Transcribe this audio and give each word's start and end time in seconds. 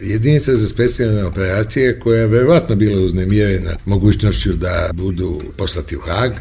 Jedinica 0.00 0.56
za 0.56 0.68
specijalne 0.68 1.24
operacije 1.24 2.00
koja 2.00 2.20
je 2.20 2.26
verovatno 2.26 2.76
bila 2.76 3.00
uznemirena 3.00 3.76
mogućnošću 3.84 4.52
da 4.52 4.90
budu 4.92 5.42
poslati 5.56 5.96
u 5.96 6.00
Hag, 6.00 6.32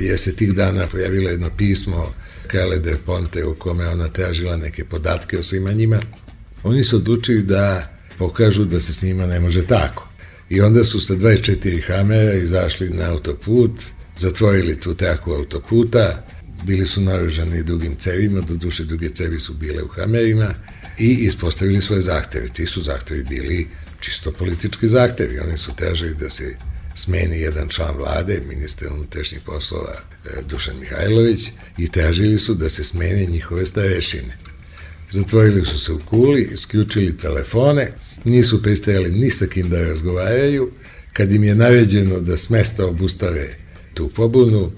jer 0.00 0.18
se 0.18 0.36
tih 0.36 0.54
dana 0.54 0.86
pojavilo 0.86 1.30
jedno 1.30 1.50
pismo 1.56 2.14
Kale 2.46 2.78
de 2.78 2.96
Ponte 3.06 3.44
u 3.44 3.54
kome 3.54 3.88
ona 3.88 4.08
tražila 4.08 4.56
neke 4.56 4.84
podatke 4.84 5.38
o 5.38 5.42
svima 5.42 5.72
njima. 5.72 6.00
Oni 6.62 6.84
su 6.84 6.96
odlučili 6.96 7.42
da 7.42 7.92
pokažu 8.18 8.64
da 8.64 8.80
se 8.80 8.94
s 8.94 9.02
njima 9.02 9.26
ne 9.26 9.40
može 9.40 9.66
tako. 9.66 10.08
I 10.50 10.60
onda 10.60 10.84
su 10.84 11.00
sa 11.00 11.14
24 11.14 11.86
hamera 11.86 12.34
izašli 12.34 12.90
na 12.90 13.10
autoput, 13.10 13.70
zatvorili 14.18 14.80
tu 14.80 14.94
traku 14.94 15.32
autoputa, 15.32 16.24
bili 16.64 16.86
su 16.86 17.00
naružani 17.00 17.62
dugim 17.62 17.96
cevima, 17.96 18.40
do 18.40 18.54
duše 18.54 18.84
duge 18.84 19.08
cevi 19.08 19.38
su 19.38 19.54
bile 19.54 19.82
u 19.82 19.88
hamerima 19.88 20.54
i 20.98 21.12
ispostavili 21.12 21.80
svoje 21.80 22.02
zahteve. 22.02 22.48
Ti 22.48 22.66
su 22.66 22.82
zahtevi 22.82 23.22
bili 23.22 23.68
čisto 24.00 24.32
politički 24.32 24.88
zahtevi. 24.88 25.40
Oni 25.40 25.56
su 25.56 25.76
tražili 25.76 26.14
da 26.14 26.30
se 26.30 26.56
smeni 26.94 27.40
jedan 27.40 27.68
član 27.68 27.96
vlade, 27.96 28.42
ministar 28.48 28.92
unutrašnjih 28.92 29.40
poslova 29.40 29.94
e, 29.94 30.42
Dušan 30.48 30.78
Mihajlović, 30.80 31.50
i 31.78 31.88
tražili 31.88 32.38
su 32.38 32.54
da 32.54 32.68
se 32.68 32.84
smene 32.84 33.26
njihove 33.26 33.66
starešine. 33.66 34.36
Zatvorili 35.10 35.64
su 35.64 35.78
se 35.78 35.92
u 35.92 35.98
kuli, 35.98 36.50
isključili 36.52 37.16
telefone, 37.16 37.92
nisu 38.24 38.62
pristajali 38.62 39.10
ni 39.10 39.30
sa 39.30 39.46
kim 39.46 39.70
da 39.70 39.80
razgovaraju. 39.80 40.70
Kad 41.12 41.32
im 41.32 41.44
je 41.44 41.54
naređeno 41.54 42.20
da 42.20 42.36
smesta 42.36 42.86
obustave 42.86 43.56
tu 43.94 44.08
pobunu, 44.08 44.72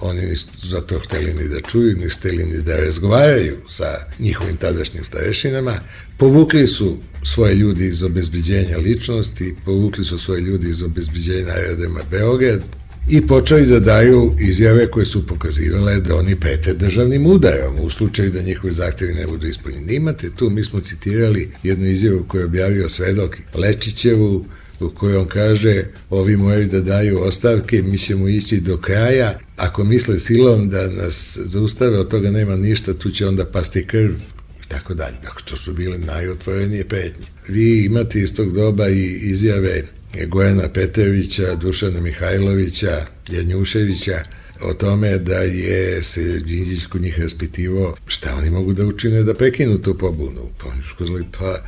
oni 0.00 0.26
nisu 0.26 0.46
zato 0.62 0.98
hteli 0.98 1.34
ni 1.34 1.48
da 1.48 1.60
čuju, 1.60 1.96
ni 1.96 2.08
hteli 2.08 2.44
ni 2.44 2.62
da 2.62 2.76
razgovaraju 2.76 3.56
sa 3.68 4.06
njihovim 4.18 4.56
tadašnjim 4.56 5.04
starešinama. 5.04 5.74
Povukli 6.16 6.66
su 6.66 6.96
svoje 7.24 7.54
ljudi 7.54 7.86
iz 7.86 8.02
obezbeđenja 8.02 8.78
ličnosti, 8.78 9.54
povukli 9.64 10.04
su 10.04 10.18
svoje 10.18 10.40
ljudi 10.40 10.68
iz 10.68 10.82
obezbeđenja 10.82 11.52
aerodroma 11.52 12.00
Beograd 12.10 12.62
i 13.08 13.26
počeli 13.26 13.66
da 13.66 13.80
daju 13.80 14.34
izjave 14.40 14.90
koje 14.90 15.06
su 15.06 15.26
pokazivale 15.26 16.00
da 16.00 16.16
oni 16.16 16.36
prete 16.36 16.74
državnim 16.74 17.26
udarom 17.26 17.74
u 17.80 17.90
slučaju 17.90 18.30
da 18.30 18.42
njihovi 18.42 18.72
zahtevi 18.74 19.14
ne 19.14 19.26
budu 19.26 19.46
ispunjeni. 19.46 19.94
Imate 19.94 20.30
tu, 20.30 20.50
mi 20.50 20.64
smo 20.64 20.80
citirali 20.80 21.50
jednu 21.62 21.86
izjavu 21.86 22.24
koju 22.28 22.40
je 22.40 22.46
objavio 22.46 22.88
svedok 22.88 23.36
Lečićevu, 23.54 24.44
u 24.80 24.88
kojoj 24.88 25.16
on 25.16 25.26
kaže 25.26 25.84
ovi 26.10 26.36
moraju 26.36 26.68
da 26.68 26.80
daju 26.80 27.22
ostavke, 27.22 27.82
mi 27.82 27.98
ćemo 27.98 28.28
ići 28.28 28.60
do 28.60 28.76
kraja, 28.76 29.38
ako 29.56 29.84
misle 29.84 30.18
silom 30.18 30.68
da 30.68 30.88
nas 30.88 31.38
zaustave, 31.44 31.98
od 31.98 32.10
toga 32.10 32.30
nema 32.30 32.56
ništa, 32.56 32.94
tu 32.94 33.10
će 33.10 33.26
onda 33.26 33.44
pasti 33.44 33.86
krv 33.86 34.10
i 34.64 34.68
tako 34.68 34.94
dalje. 34.94 35.16
Dakle, 35.22 35.42
to 35.44 35.56
su 35.56 35.72
bile 35.72 35.98
najotvorenije 35.98 36.88
petnje. 36.88 37.26
Vi 37.48 37.84
imate 37.84 38.20
iz 38.20 38.34
tog 38.34 38.52
doba 38.52 38.88
i 38.88 39.04
izjave 39.04 39.82
Gojana 40.26 40.68
Petevića, 40.68 41.54
Dušana 41.54 42.00
Mihajlovića, 42.00 43.06
Janjuševića, 43.28 44.22
o 44.62 44.72
tome 44.72 45.18
da 45.18 45.38
je 45.38 46.02
se 46.02 46.38
Đinđić 46.38 46.86
kod 46.86 47.02
njih 47.02 47.18
raspitivo 47.18 47.96
šta 48.06 48.34
oni 48.34 48.50
mogu 48.50 48.72
da 48.72 48.84
učine 48.84 49.22
da 49.22 49.34
prekinu 49.34 49.78
tu 49.78 49.98
pobunu. 49.98 50.50
Pa 50.60 50.68
oni 50.68 50.82
škozali, 50.82 51.24
pa 51.38 51.58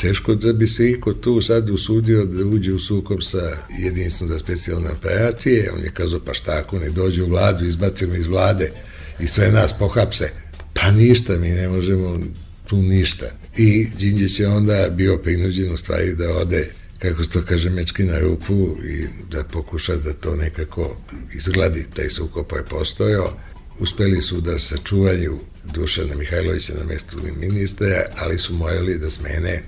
teško 0.00 0.34
da 0.34 0.52
bi 0.52 0.66
se 0.66 0.90
iko 0.90 1.14
tu 1.14 1.42
sad 1.42 1.70
usudio 1.70 2.24
da 2.24 2.44
uđe 2.44 2.72
u 2.72 2.78
sukob 2.78 3.22
sa 3.22 3.56
jedinstvom 3.78 4.28
za 4.28 4.38
specijalne 4.38 4.90
operacije. 4.90 5.72
On 5.72 5.80
je 5.80 5.90
kazao, 5.90 6.20
pa 6.20 6.34
šta 6.34 6.58
ako 6.58 6.78
ne 6.78 6.90
dođe 6.90 7.22
u 7.22 7.28
vladu, 7.28 7.64
izbacimo 7.64 8.14
iz 8.14 8.26
vlade 8.26 8.72
i 9.20 9.26
sve 9.26 9.52
nas 9.52 9.72
pohapse. 9.78 10.30
Pa 10.74 10.90
ništa, 10.90 11.36
mi 11.36 11.48
ne 11.48 11.68
možemo 11.68 12.20
tu 12.66 12.76
ništa. 12.76 13.26
I 13.56 13.86
Đinđić 13.98 14.40
je 14.40 14.48
onda 14.48 14.88
bio 14.90 15.18
prinuđen 15.18 15.72
u 15.72 15.76
stvari 15.76 16.14
da 16.14 16.36
ode 16.36 16.70
kako 16.98 17.24
se 17.24 17.30
to 17.30 17.42
kaže, 17.42 17.70
mečki 17.70 18.04
na 18.04 18.18
rupu 18.18 18.76
i 18.84 19.06
da 19.30 19.44
pokuša 19.44 19.96
da 19.96 20.12
to 20.12 20.36
nekako 20.36 20.96
izgladi, 21.34 21.86
taj 21.94 22.10
sukob 22.10 22.46
je 22.56 22.64
postojao. 22.64 23.36
Uspeli 23.78 24.22
su 24.22 24.40
da 24.40 24.58
sačuvaju 24.58 25.38
Dušana 25.74 26.14
Mihajlovića 26.14 26.72
na 26.78 26.84
mestu 26.84 27.16
ministra, 27.40 28.04
ali 28.18 28.38
su 28.38 28.54
morali 28.54 28.98
da 28.98 29.10
smene 29.10 29.62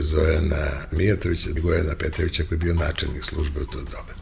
Zorana 0.00 0.86
Mijatovića 0.92 1.50
i 1.50 1.60
Gojana 1.60 1.94
Petrovića 1.94 2.44
koji 2.48 2.56
je 2.56 2.60
bio 2.60 2.74
načelnik 2.74 3.24
službe 3.24 3.60
u 3.60 3.66
to 3.66 3.78
doba. 3.78 4.14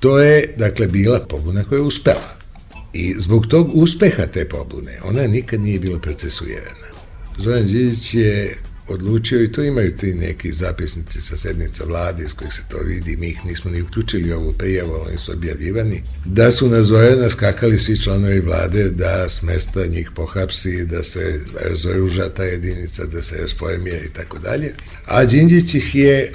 To 0.00 0.18
je, 0.18 0.54
dakle, 0.56 0.86
bila 0.86 1.20
pobuna 1.20 1.64
koja 1.64 1.76
je 1.76 1.82
uspela. 1.82 2.36
I 2.92 3.14
zbog 3.18 3.46
tog 3.46 3.70
uspeha 3.74 4.26
te 4.26 4.48
pobune, 4.48 5.00
ona 5.04 5.26
nikad 5.26 5.60
nije 5.60 5.78
bila 5.78 5.98
procesuirana. 5.98 6.86
Zoran 7.38 7.66
Đinđić 7.66 8.14
je 8.14 8.56
odlučio 8.92 9.42
i 9.42 9.52
to 9.52 9.62
imaju 9.62 9.96
ti 9.96 10.14
neki 10.14 10.52
zapisnici 10.52 11.20
sa 11.20 11.36
sednica 11.36 11.84
vlade 11.84 12.24
iz 12.24 12.34
kojih 12.34 12.52
se 12.52 12.62
to 12.68 12.78
vidi, 12.78 13.16
mi 13.16 13.28
ih 13.28 13.44
nismo 13.44 13.70
ni 13.70 13.82
uključili 13.82 14.32
ovu 14.32 14.52
prijavu, 14.52 15.04
oni 15.08 15.18
su 15.18 15.32
objavljivani, 15.32 16.02
da 16.24 16.50
su 16.50 16.68
na 16.68 16.82
Zorana 16.82 17.30
skakali 17.30 17.78
svi 17.78 18.02
članovi 18.02 18.40
vlade 18.40 18.90
da 18.90 19.28
s 19.28 19.42
mesta 19.42 19.86
njih 19.86 20.10
pohapsi, 20.14 20.84
da 20.84 21.02
se 21.02 21.40
razoruža 21.64 22.28
ta 22.28 22.44
jedinica, 22.44 23.06
da 23.06 23.22
se 23.22 23.36
rasformije 23.40 24.04
i 24.04 24.08
tako 24.08 24.38
dalje. 24.38 24.74
A 25.06 25.24
Đinđić 25.24 25.74
ih 25.74 25.94
je 25.94 26.32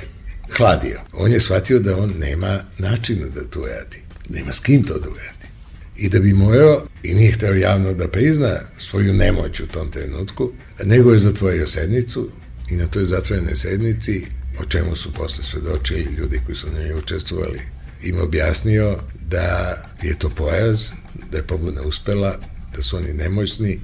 hladio. 0.57 1.01
On 1.13 1.31
je 1.31 1.39
shvatio 1.39 1.79
da 1.79 1.97
on 1.97 2.13
nema 2.19 2.63
načina 2.77 3.27
da 3.35 3.43
to 3.43 3.59
radi. 3.59 4.01
Nema 4.29 4.53
s 4.53 4.59
kim 4.59 4.83
to 4.83 4.93
da 4.99 5.09
uradi. 5.09 5.45
I 5.97 6.09
da 6.09 6.19
bi 6.19 6.33
morao, 6.33 6.85
i 7.03 7.13
nije 7.13 7.31
hteo 7.31 7.53
javno 7.53 7.93
da 7.93 8.07
prizna 8.07 8.59
svoju 8.77 9.13
nemoć 9.13 9.59
u 9.59 9.67
tom 9.67 9.91
trenutku, 9.91 10.51
nego 10.83 11.13
je 11.13 11.19
zatvorio 11.19 11.67
sednicu, 11.67 12.29
i 12.69 12.75
na 12.75 12.87
toj 12.87 13.05
zatvorenoj 13.05 13.55
sednici, 13.55 14.25
o 14.59 14.65
čemu 14.65 14.95
su 14.95 15.13
posle 15.13 15.43
svedočili 15.43 16.15
ljudi 16.17 16.39
koji 16.45 16.55
su 16.55 16.67
na 16.71 16.79
njoj 16.79 16.93
učestvovali, 16.93 17.61
im 18.03 18.19
objasnio 18.19 18.99
da 19.29 19.75
je 20.03 20.19
to 20.19 20.29
pojaz, 20.29 20.89
da 21.31 21.37
je 21.37 21.43
pobuna 21.43 21.81
uspela, 21.81 22.39
da 22.75 22.83
su 22.83 22.97
oni 22.97 23.13
nemoćni 23.13 23.79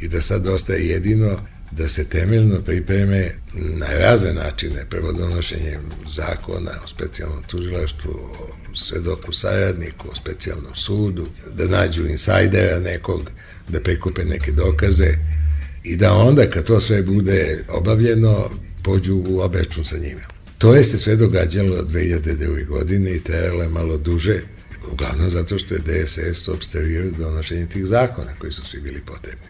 i 0.00 0.08
da 0.08 0.20
sad 0.20 0.46
ostaje 0.46 0.88
jedino 0.88 1.38
da 1.70 1.88
se 1.88 2.08
temeljno 2.08 2.60
pripreme 2.62 3.30
na 3.54 3.86
razne 3.86 4.32
načine, 4.32 4.86
prvo 4.90 5.12
donošenjem 5.12 5.80
zakona 6.14 6.70
o 6.84 6.88
specijalnom 6.88 7.42
tužilaštvu, 7.42 8.10
o 8.12 8.76
svedoku 8.76 9.32
saradniku, 9.32 10.08
o 10.10 10.14
specijalnom 10.14 10.74
sudu, 10.74 11.26
da 11.54 11.66
nađu 11.66 12.06
insajdera 12.06 12.80
nekog, 12.80 13.30
da 13.68 13.80
prikupe 13.80 14.24
neke 14.24 14.52
dokaze, 14.52 15.14
i 15.86 15.96
da 15.96 16.12
onda 16.12 16.50
kad 16.50 16.64
to 16.64 16.80
sve 16.80 17.02
bude 17.02 17.64
obavljeno, 17.68 18.50
pođu 18.82 19.22
u 19.28 19.40
obračun 19.40 19.84
sa 19.84 19.98
njima. 19.98 20.20
To 20.58 20.74
je 20.74 20.84
se 20.84 20.98
sve 20.98 21.16
događalo 21.16 21.76
od 21.76 21.92
2009. 21.92 22.66
godine 22.66 23.16
i 23.16 23.20
trajalo 23.20 23.62
je 23.62 23.68
malo 23.68 23.98
duže, 23.98 24.40
uglavnom 24.92 25.30
zato 25.30 25.58
što 25.58 25.74
je 25.74 25.80
DSS 25.80 26.48
obstavio 26.48 27.10
donošenje 27.18 27.66
tih 27.66 27.86
zakona 27.86 28.34
koji 28.38 28.52
su 28.52 28.64
svi 28.64 28.80
bili 28.80 29.00
potrebni. 29.06 29.46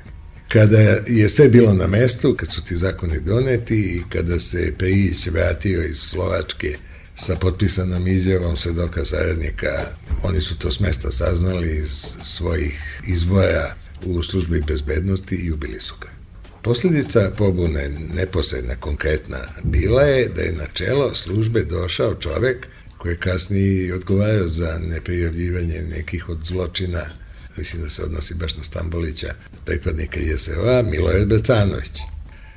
Kada 0.48 0.78
je 1.06 1.28
sve 1.28 1.48
bilo 1.48 1.74
na 1.74 1.86
mestu, 1.86 2.34
kad 2.38 2.52
su 2.52 2.64
ti 2.64 2.76
zakoni 2.76 3.20
doneti 3.20 3.76
i 3.76 4.02
kada 4.08 4.38
se 4.38 4.72
Pejić 4.78 5.26
vratio 5.26 5.84
iz 5.84 5.98
Slovačke 5.98 6.76
sa 7.14 7.36
potpisanom 7.36 8.08
izjavom 8.08 8.56
svedoka 8.56 9.04
saradnika, 9.04 9.68
oni 10.22 10.40
su 10.40 10.58
to 10.58 10.70
s 10.70 10.80
mesta 10.80 11.10
saznali 11.10 11.76
iz 11.76 12.12
svojih 12.22 13.00
izvora 13.06 13.74
u 14.04 14.22
službi 14.22 14.62
bezbednosti 14.66 15.34
i 15.34 15.52
ubili 15.52 15.80
su 15.80 15.94
ga. 16.00 16.15
Posledica 16.66 17.30
pobune 17.36 17.88
neposredna, 18.14 18.76
konkretna, 18.76 19.38
bila 19.62 20.02
je 20.02 20.28
da 20.28 20.42
je 20.42 20.52
na 20.52 20.66
čelo 20.66 21.14
službe 21.14 21.64
došao 21.64 22.14
čovek 22.14 22.66
koji 22.98 23.12
je 23.12 23.18
kasnije 23.18 23.94
odgovarao 23.94 24.48
za 24.48 24.78
neprijavljivanje 24.78 25.82
nekih 25.82 26.28
od 26.28 26.38
zločina, 26.44 27.02
mislim 27.56 27.82
da 27.82 27.88
se 27.88 28.02
odnosi 28.02 28.34
baš 28.34 28.56
na 28.56 28.64
Stambolića, 28.64 29.34
pripadnika 29.64 30.20
JSO-a, 30.20 30.82
Miloje 30.82 31.26
Becanović. 31.26 31.98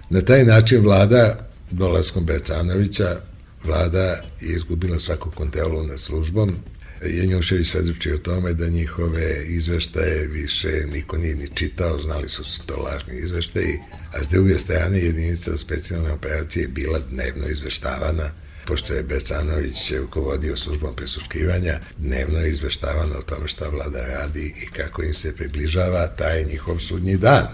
Na 0.10 0.22
taj 0.22 0.46
način 0.46 0.82
vlada, 0.82 1.50
dolaskom 1.72 2.26
Becanovića, 2.26 3.20
vlada 3.64 4.24
je 4.42 4.56
izgubila 4.56 5.00
svaku 5.00 5.32
kontrolu 5.32 5.84
nad 5.84 6.00
službom, 6.00 6.56
Janjušević 7.06 7.68
svedoči 7.68 8.12
o 8.12 8.18
tome 8.18 8.54
da 8.54 8.70
njihove 8.70 9.46
izveštaje 9.46 10.28
više 10.28 10.86
niko 10.94 11.18
nije 11.18 11.36
ni 11.36 11.50
čitao, 11.56 12.00
znali 12.00 12.30
su 12.30 12.44
se 12.44 12.62
to 12.66 12.76
lažni 12.76 13.20
izveštaji, 13.20 13.80
a 14.14 14.24
s 14.24 14.28
druge 14.28 14.60
strane 14.60 15.00
jedinica 15.00 15.58
specijalne 15.58 16.12
operacije 16.12 16.68
bila 16.68 17.00
dnevno 17.00 17.48
izveštavana 17.48 18.32
pošto 18.70 18.94
je 18.94 19.04
Becanović 19.04 19.92
rukovodio 19.92 20.58
službom 20.58 20.96
presuškivanja, 20.96 21.80
dnevno 21.98 22.40
je 22.40 22.52
izveštavano 22.52 23.16
o 23.18 23.22
tome 23.22 23.48
šta 23.48 23.70
vlada 23.70 24.02
radi 24.02 24.54
i 24.64 24.66
kako 24.66 25.04
im 25.04 25.14
se 25.14 25.36
približava 25.36 26.08
taj 26.08 26.44
njihov 26.44 26.80
sudnji 26.80 27.18
dan. 27.18 27.48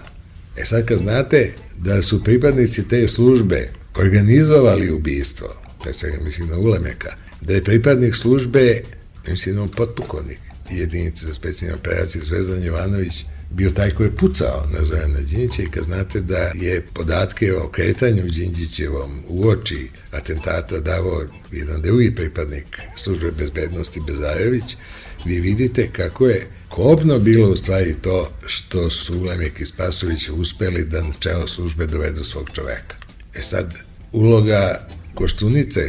E 0.56 0.64
sad 0.64 0.86
kad 0.86 0.98
znate 0.98 1.52
da 1.78 2.02
su 2.02 2.24
pripadnici 2.24 2.88
te 2.88 3.08
službe 3.08 3.68
organizovali 3.94 4.90
ubistvo, 4.90 5.54
pre 5.82 5.92
svega 5.92 6.16
mislim 6.24 6.48
na 6.48 6.58
Ulemeka, 6.58 7.16
da 7.40 7.54
je 7.54 7.64
pripadnik 7.64 8.14
službe 8.14 8.82
mislim, 9.28 9.58
on 9.58 9.68
potpukovnik 9.68 10.38
jedinice 10.70 11.26
za 11.26 11.34
specijalne 11.34 11.78
operacije 11.78 12.24
Zvezdan 12.24 12.62
Jovanović 12.62 13.24
bio 13.50 13.70
taj 13.70 13.90
koji 13.90 14.06
je 14.06 14.16
pucao 14.16 14.66
na 14.72 14.84
Zorana 14.84 15.20
Đinđića 15.20 15.62
i 15.62 15.70
kad 15.70 15.84
znate 15.84 16.20
da 16.20 16.50
je 16.54 16.86
podatke 16.94 17.56
o 17.56 17.68
kretanju 17.68 18.22
Đinđićevom 18.22 19.18
u 19.28 19.48
oči 19.48 19.88
atentata 20.10 20.80
davao 20.80 21.26
jedan 21.52 21.82
drugi 21.82 22.14
pripadnik 22.14 22.66
službe 22.96 23.30
bezbednosti 23.30 24.00
Bezarević, 24.06 24.76
vi 25.24 25.40
vidite 25.40 25.88
kako 25.92 26.26
je 26.26 26.46
kobno 26.68 27.18
bilo 27.18 27.48
u 27.48 27.56
stvari 27.56 27.94
to 28.02 28.30
što 28.46 28.90
su 28.90 29.18
Ulemek 29.18 29.60
i 29.60 29.66
Spasović 29.66 30.28
uspeli 30.28 30.84
da 30.84 31.02
na 31.02 31.12
čelo 31.18 31.46
službe 31.46 31.86
dovedu 31.86 32.24
svog 32.24 32.50
čoveka. 32.52 32.96
E 33.34 33.42
sad, 33.42 33.74
uloga 34.12 34.88
Koštunice 35.14 35.80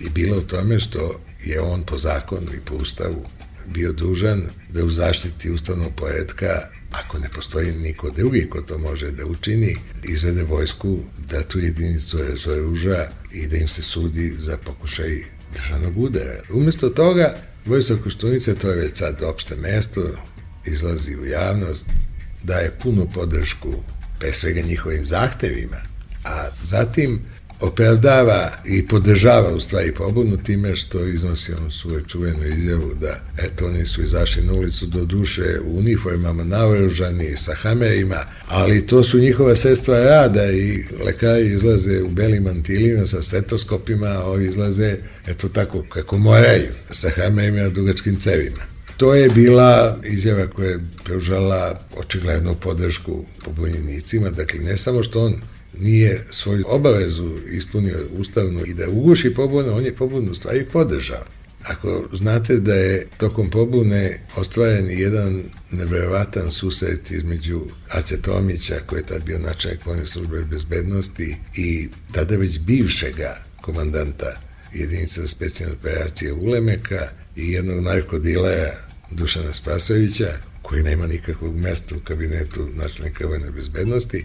je 0.00 0.10
bila 0.14 0.38
u 0.38 0.40
tome 0.40 0.80
što 0.80 1.20
je 1.44 1.60
on 1.60 1.82
po 1.82 1.98
zakonu 1.98 2.52
i 2.54 2.60
po 2.64 2.74
ustavu 2.74 3.26
bio 3.66 3.92
dužan 3.92 4.42
da 4.68 4.84
u 4.84 4.90
zaštiti 4.90 5.50
ustavnog 5.50 5.92
poredka, 5.96 6.60
ako 6.90 7.18
ne 7.18 7.28
postoji 7.28 7.72
niko 7.72 8.10
drugi 8.10 8.50
ko 8.50 8.60
to 8.60 8.78
može 8.78 9.10
da 9.10 9.26
učini, 9.26 9.76
izvede 10.02 10.42
vojsku 10.42 10.98
da 11.30 11.42
tu 11.42 11.58
jedinicu 11.58 12.18
razoruža 12.22 13.08
i 13.32 13.46
da 13.46 13.56
im 13.56 13.68
se 13.68 13.82
sudi 13.82 14.34
za 14.38 14.56
pokušaj 14.56 15.22
državnog 15.54 15.98
udara. 15.98 16.42
Umesto 16.50 16.88
toga, 16.88 17.34
Vojstva 17.66 17.96
Koštunica, 17.96 18.54
to 18.54 18.70
je 18.70 18.76
već 18.76 18.96
sad 18.96 19.22
opšte 19.22 19.56
mesto, 19.56 20.02
izlazi 20.66 21.16
u 21.16 21.26
javnost, 21.26 21.86
daje 22.42 22.70
punu 22.82 23.08
podršku 23.14 23.74
pre 24.18 24.32
svega 24.32 24.60
njihovim 24.60 25.06
zahtevima, 25.06 25.80
a 26.24 26.48
zatim 26.64 27.20
opravdava 27.62 28.50
i 28.64 28.86
podržava 28.86 29.54
u 29.54 29.60
stvari 29.60 29.94
pobunu 29.94 30.36
time 30.36 30.76
što 30.76 31.06
iznosi 31.06 31.52
onu 31.52 31.70
svoju 31.70 32.00
čuvenu 32.00 32.46
izjavu 32.46 32.94
da 33.00 33.20
eto 33.38 33.66
oni 33.66 33.86
su 33.86 34.02
izašli 34.02 34.42
na 34.42 34.52
ulicu 34.52 34.86
do 34.86 35.04
duše 35.04 35.58
u 35.64 35.78
uniformama 35.78 36.44
naoružani 36.44 37.36
sa 37.36 37.54
hamerima, 37.54 38.24
ali 38.48 38.86
to 38.86 39.04
su 39.04 39.18
njihova 39.18 39.56
sredstva 39.56 39.98
rada 39.98 40.52
i 40.52 40.84
lekari 41.04 41.52
izlaze 41.52 42.02
u 42.02 42.08
belim 42.08 42.42
mantilima 42.42 43.06
sa 43.06 43.22
stetoskopima, 43.22 44.06
a 44.06 44.24
ovi 44.24 44.46
izlaze 44.46 44.96
eto 45.26 45.48
tako 45.48 45.82
kako 45.88 46.18
moraju 46.18 46.72
sa 46.90 47.10
hamerima 47.16 47.68
dugačkim 47.68 48.20
cevima. 48.20 48.62
To 48.96 49.14
je 49.14 49.28
bila 49.28 50.00
izjava 50.04 50.46
koja 50.46 50.70
je 50.70 50.80
pružala 51.04 51.80
očiglednu 51.96 52.54
podršku 52.54 53.24
pobunjenicima, 53.44 54.30
dakle 54.30 54.60
ne 54.60 54.76
samo 54.76 55.02
što 55.02 55.24
on 55.24 55.34
nije 55.78 56.24
svoju 56.30 56.64
obavezu 56.68 57.36
ispunio 57.50 57.98
ustavno 58.12 58.64
i 58.64 58.74
da 58.74 58.88
uguši 58.88 59.34
pobunu, 59.34 59.76
on 59.76 59.84
je 59.84 59.94
pobunu 59.94 60.34
stvari 60.34 60.66
podržao. 60.72 61.24
Ako 61.62 62.08
znate 62.12 62.56
da 62.56 62.74
je 62.74 63.06
tokom 63.16 63.50
pobune 63.50 64.18
ostvaren 64.36 64.90
jedan 64.90 65.42
neverovatan 65.70 66.50
susret 66.50 67.10
između 67.10 67.60
Ace 67.88 68.22
Tomića, 68.22 68.74
koji 68.86 69.00
je 69.00 69.06
tad 69.06 69.24
bio 69.24 69.38
načelnik 69.38 69.86
vojne 69.86 70.06
službe 70.06 70.44
bezbednosti, 70.44 71.36
i 71.56 71.88
tada 72.12 72.36
već 72.36 72.58
bivšega 72.58 73.42
komandanta 73.60 74.40
jedinice 74.74 75.20
za 75.20 75.26
specijalne 75.26 75.76
operacije 75.76 76.32
Ulemeka 76.32 77.08
i 77.36 77.52
jednog 77.52 77.84
narkodilera 77.84 78.74
Dušana 79.10 79.52
Spasovića, 79.52 80.38
koji 80.62 80.82
nema 80.82 81.06
nikakvog 81.06 81.56
mesta 81.56 81.96
u 81.96 82.00
kabinetu 82.00 82.68
načelnika 82.74 83.26
vojne 83.26 83.50
bezbednosti, 83.50 84.24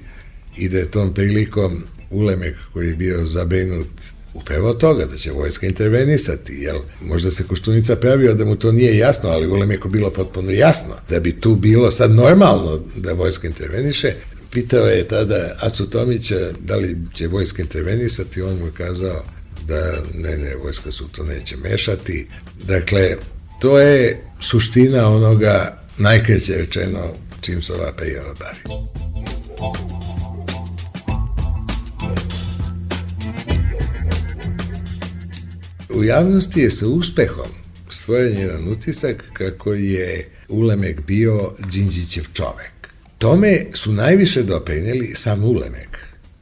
i 0.58 0.70
da 0.70 0.78
je 0.78 0.92
tom 0.92 1.14
prilikom 1.14 1.84
Ulemek 2.10 2.56
koji 2.74 2.88
je 2.88 2.96
bio 2.96 3.28
zabrinut 3.28 3.88
upravo 4.34 4.74
toga 4.74 5.06
da 5.06 5.18
će 5.18 5.32
vojska 5.32 5.68
intervenisati, 5.68 6.54
jel? 6.54 6.78
Možda 7.02 7.32
se 7.32 7.44
Koštunica 7.44 7.96
pravio 7.96 8.34
da 8.34 8.46
mu 8.46 8.56
to 8.56 8.72
nije 8.72 8.98
jasno, 8.98 9.30
ali 9.30 9.48
Ulemeku 9.48 9.90
bilo 9.90 10.10
potpuno 10.10 10.52
jasno 10.52 10.96
da 11.10 11.20
bi 11.20 11.42
tu 11.42 11.56
bilo 11.56 11.92
sad 11.92 12.12
normalno 12.12 12.82
da 12.96 13.14
vojska 13.14 13.48
interveniše. 13.48 14.14
Pitao 14.52 14.86
je 14.86 15.08
tada 15.08 15.58
Acu 15.60 15.90
Tomića 15.90 16.52
da 16.60 16.76
li 16.76 16.98
će 17.14 17.28
vojska 17.28 17.62
intervenisati, 17.62 18.42
on 18.42 18.58
mu 18.58 18.66
je 18.66 18.72
kazao 18.72 19.24
da 19.68 20.04
ne, 20.14 20.38
ne, 20.38 20.56
vojska 20.56 20.92
su 20.92 21.08
to 21.08 21.24
neće 21.24 21.58
mešati. 21.58 22.28
Dakle, 22.68 23.16
to 23.62 23.80
je 23.80 24.22
suština 24.40 25.16
onoga 25.16 25.82
najkreće 25.98 26.58
rečeno 26.58 27.14
čim 27.42 27.62
se 27.62 27.74
ova 27.74 27.94
prijava 27.94 28.34
bavi. 28.40 28.60
U 35.98 36.04
javnosti 36.04 36.62
je 36.62 36.72
sa 36.72 36.88
uspehom 36.88 37.50
stvoren 37.90 38.38
jedan 38.38 38.68
utisak 38.68 39.24
kako 39.34 39.74
je 39.74 40.30
Ulemek 40.48 41.02
bio 41.08 41.52
Đinđićev 41.72 42.24
čovek. 42.34 42.72
Tome 43.18 43.66
su 43.74 43.92
najviše 43.92 44.44
doprinjeli 44.44 45.16
sam 45.16 45.44
Ulemek, 45.44 45.98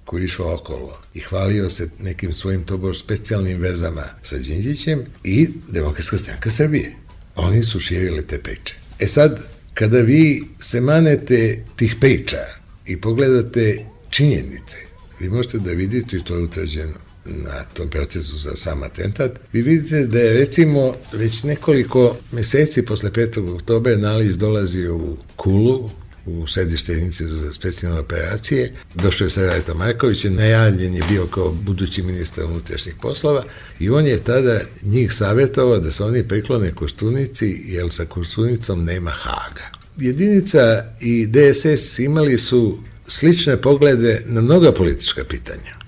koji 0.06 0.24
išao 0.24 0.56
okolo 0.56 1.02
i 1.14 1.20
hvalio 1.20 1.70
se 1.70 1.90
nekim 2.00 2.34
svojim 2.34 2.64
tobož 2.64 3.00
specijalnim 3.00 3.62
vezama 3.62 4.04
sa 4.24 4.38
Đinđićem 4.38 5.04
i 5.24 5.50
Demokratska 5.72 6.18
stranka 6.18 6.50
Srbije. 6.52 6.96
Oni 7.36 7.64
su 7.64 7.80
širili 7.80 8.28
te 8.28 8.40
priče. 8.40 8.76
E 9.00 9.08
sad, 9.08 9.40
kada 9.74 10.00
vi 10.00 10.44
se 10.60 10.82
manete 10.82 11.64
tih 11.76 11.96
priča 12.02 12.46
i 12.86 13.02
pogledate 13.02 13.86
činjenice, 14.10 14.78
vi 15.20 15.30
možete 15.30 15.60
da 15.60 15.72
vidite 15.72 16.18
i 16.18 16.24
to 16.24 16.36
je 16.36 16.44
utvrđeno 16.44 17.06
na 17.26 17.64
tom 17.74 17.90
procesu 17.90 18.38
za 18.38 18.56
sam 18.56 18.84
atentat, 18.84 19.32
vi 19.54 19.62
vidite 19.62 20.06
da 20.06 20.20
je 20.20 20.34
recimo 20.34 20.96
već 21.14 21.44
nekoliko 21.44 22.18
meseci 22.32 22.86
posle 22.86 23.12
5. 23.12 23.56
oktobra 23.56 23.98
naliz 23.98 24.38
dolazi 24.38 24.88
u 24.88 25.18
Kulu, 25.36 25.90
u 26.26 26.48
sedište 26.48 26.94
jedinice 26.94 27.28
za 27.28 27.54
specijalne 27.54 28.00
operacije. 28.00 28.74
Došao 28.96 29.26
je 29.26 29.30
sa 29.30 29.46
Rajta 29.46 29.74
Marković, 29.74 30.24
najavljen 30.24 30.96
je 30.96 31.04
bio 31.10 31.28
kao 31.28 31.52
budući 31.52 32.04
ministar 32.04 32.46
unutrašnjih 32.46 32.96
poslova 33.02 33.44
i 33.80 33.90
on 33.90 34.08
je 34.08 34.24
tada 34.24 34.60
njih 34.82 35.14
savjetovao 35.14 35.80
da 35.80 35.92
se 35.92 36.04
oni 36.04 36.28
priklone 36.28 36.76
Koštunici, 36.76 37.62
jer 37.66 37.92
sa 37.92 38.06
Koštunicom 38.06 38.84
nema 38.84 39.12
Haga. 39.12 39.70
Jedinica 39.98 40.86
i 41.02 41.28
DSS 41.28 42.00
imali 42.00 42.38
su 42.38 42.80
slične 43.08 43.58
poglede 43.58 44.22
na 44.26 44.42
mnoga 44.42 44.72
politička 44.72 45.24
pitanja. 45.24 45.85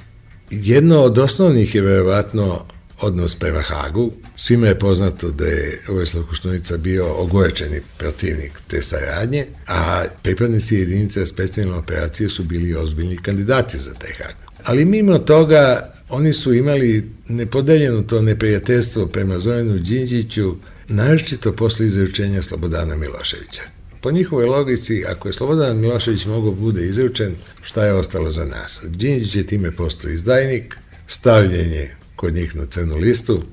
Jedno 0.52 1.00
od 1.00 1.18
osnovnih 1.18 1.76
je 1.76 1.82
verovatno 1.82 2.66
odnos 3.02 3.36
prema 3.36 3.62
Hagu. 3.62 4.12
Svima 4.36 4.68
je 4.68 4.80
poznato 4.80 5.32
da 5.32 5.46
je 5.46 5.82
Vojislav 5.88 6.24
Koštunica 6.24 6.78
bio 6.78 7.14
ogorečeni 7.14 7.82
protivnik 7.98 8.52
te 8.68 8.82
saradnje, 8.82 9.46
a 9.68 10.04
pripadnici 10.22 10.76
jedinice 10.76 11.26
specijalne 11.26 11.76
operacije 11.76 12.30
su 12.30 12.44
bili 12.44 12.76
ozbiljni 12.76 13.18
kandidati 13.18 13.78
za 13.78 13.94
taj 13.94 14.12
Hag. 14.12 14.36
Ali 14.64 14.86
mimo 14.86 15.20
toga, 15.20 15.94
oni 16.10 16.34
su 16.34 16.54
imali 16.54 17.10
nepodeljeno 17.28 18.02
to 18.02 18.22
neprijateljstvo 18.22 19.08
prema 19.08 19.40
Zoranu 19.40 19.80
Đinđiću, 19.80 20.56
naročito 20.88 21.52
posle 21.52 21.88
izručenja 21.88 22.42
Slobodana 22.42 22.96
Miloševića. 22.96 23.77
Po 24.08 24.12
njihovoj 24.12 24.46
logici, 24.46 25.04
ako 25.06 25.30
je 25.30 25.34
Slobodan 25.34 25.78
Milošević 25.78 26.26
mogao 26.26 26.52
bude 26.52 26.86
izručen, 26.86 27.36
šta 27.62 27.86
je 27.86 27.94
ostalo 27.94 28.32
za 28.32 28.46
nas? 28.46 28.82
Đinđić 28.84 29.36
je 29.36 29.48
time 29.48 29.72
postao 29.72 30.12
izdajnik, 30.12 30.76
stavljen 31.08 31.72
je 31.72 31.96
kod 32.16 32.34
njih 32.34 32.56
na 32.56 32.66
crnu 32.66 32.96
listu 32.96 33.44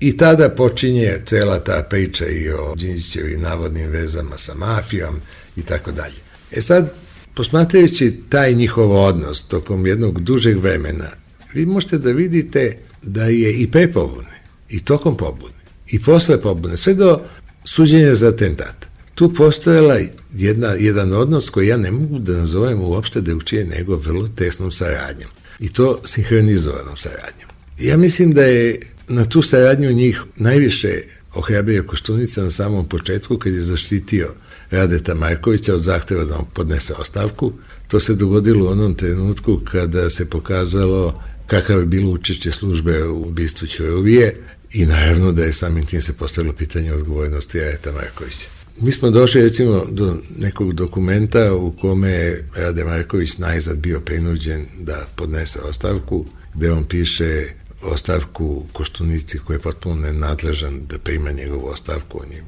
i 0.00 0.16
tada 0.16 0.48
počinje 0.48 1.18
cela 1.24 1.58
ta 1.58 1.86
priča 1.90 2.26
i 2.26 2.50
o 2.50 2.74
Đinđićevim 2.74 3.40
navodnim 3.40 3.88
vezama 3.90 4.38
sa 4.38 4.54
mafijom 4.54 5.20
i 5.56 5.62
tako 5.62 5.92
dalje. 5.92 6.16
E 6.52 6.60
sad, 6.60 6.92
posmatrajući 7.34 8.14
taj 8.28 8.54
njihov 8.54 8.92
odnos 8.92 9.42
tokom 9.42 9.86
jednog 9.86 10.20
dužeg 10.20 10.58
vremena, 10.58 11.08
vi 11.54 11.66
možete 11.66 11.98
da 11.98 12.10
vidite 12.10 12.78
da 13.02 13.24
je 13.24 13.52
i 13.52 13.70
pre 13.70 13.92
pobune, 13.92 14.42
i 14.68 14.84
tokom 14.84 15.16
pobune, 15.16 15.60
i 15.86 16.02
posle 16.02 16.40
pobune, 16.40 16.76
sve 16.76 16.94
do 16.94 17.20
suđenja 17.64 18.14
za 18.14 18.28
atentat, 18.28 18.89
tu 19.20 19.34
postojala 19.34 19.98
jedna, 20.34 20.68
jedan 20.68 21.12
odnos 21.12 21.50
koji 21.50 21.68
ja 21.68 21.76
ne 21.76 21.90
mogu 21.90 22.18
da 22.18 22.32
nazovem 22.32 22.80
uopšte 22.80 23.20
da 23.20 23.30
je 23.30 23.34
učije 23.34 23.64
nego 23.64 23.96
vrlo 23.96 24.28
tesnom 24.28 24.72
saradnjom. 24.72 25.30
I 25.58 25.72
to 25.72 26.00
sinhronizovanom 26.04 26.96
saradnjom. 26.96 27.50
Ja 27.78 27.96
mislim 27.96 28.32
da 28.32 28.42
je 28.42 28.80
na 29.08 29.24
tu 29.24 29.42
saradnju 29.42 29.92
njih 29.92 30.22
najviše 30.36 31.02
ohrabrio 31.34 31.84
Koštunica 31.86 32.42
na 32.42 32.50
samom 32.50 32.88
početku 32.88 33.38
kad 33.38 33.52
je 33.52 33.60
zaštitio 33.60 34.34
Radeta 34.70 35.14
Markovića 35.14 35.74
od 35.74 35.82
zahteva 35.82 36.24
da 36.24 36.38
on 36.38 36.46
podnese 36.54 36.94
ostavku. 36.94 37.52
To 37.88 38.00
se 38.00 38.14
dogodilo 38.14 38.66
u 38.66 38.68
onom 38.68 38.94
trenutku 38.94 39.60
kada 39.72 40.10
se 40.10 40.30
pokazalo 40.30 41.22
kakav 41.46 41.78
je 41.78 41.86
bilo 41.86 42.10
učešće 42.10 42.50
službe 42.50 43.04
u 43.04 43.28
ubistvu 43.28 43.66
Ćurovije 43.66 44.36
i 44.72 44.86
naravno 44.86 45.32
da 45.32 45.44
je 45.44 45.52
samim 45.52 45.86
tim 45.86 46.02
se 46.02 46.12
postavilo 46.12 46.54
pitanje 46.54 46.92
odgovornosti 46.92 47.60
Radeta 47.60 47.92
Markovića. 47.92 48.59
Mi 48.82 48.92
smo 48.92 49.10
došli 49.10 49.42
recimo 49.42 49.84
do 49.90 50.16
nekog 50.38 50.72
dokumenta 50.72 51.54
u 51.54 51.72
kome 51.72 52.10
je 52.10 52.48
Rade 52.56 52.84
Marković 52.84 53.38
najzad 53.38 53.78
bio 53.78 54.00
prinuđen 54.00 54.66
da 54.78 55.06
podnese 55.16 55.60
ostavku, 55.60 56.26
gde 56.54 56.72
on 56.72 56.84
piše 56.84 57.44
ostavku 57.82 58.66
Koštunici 58.72 59.38
koji 59.38 59.54
je 59.54 59.60
potpuno 59.60 59.94
nenadležan 59.94 60.80
da 60.88 60.98
prima 60.98 61.32
njegovu 61.32 61.66
ostavku, 61.66 62.20
on 62.22 62.32
je, 62.32 62.44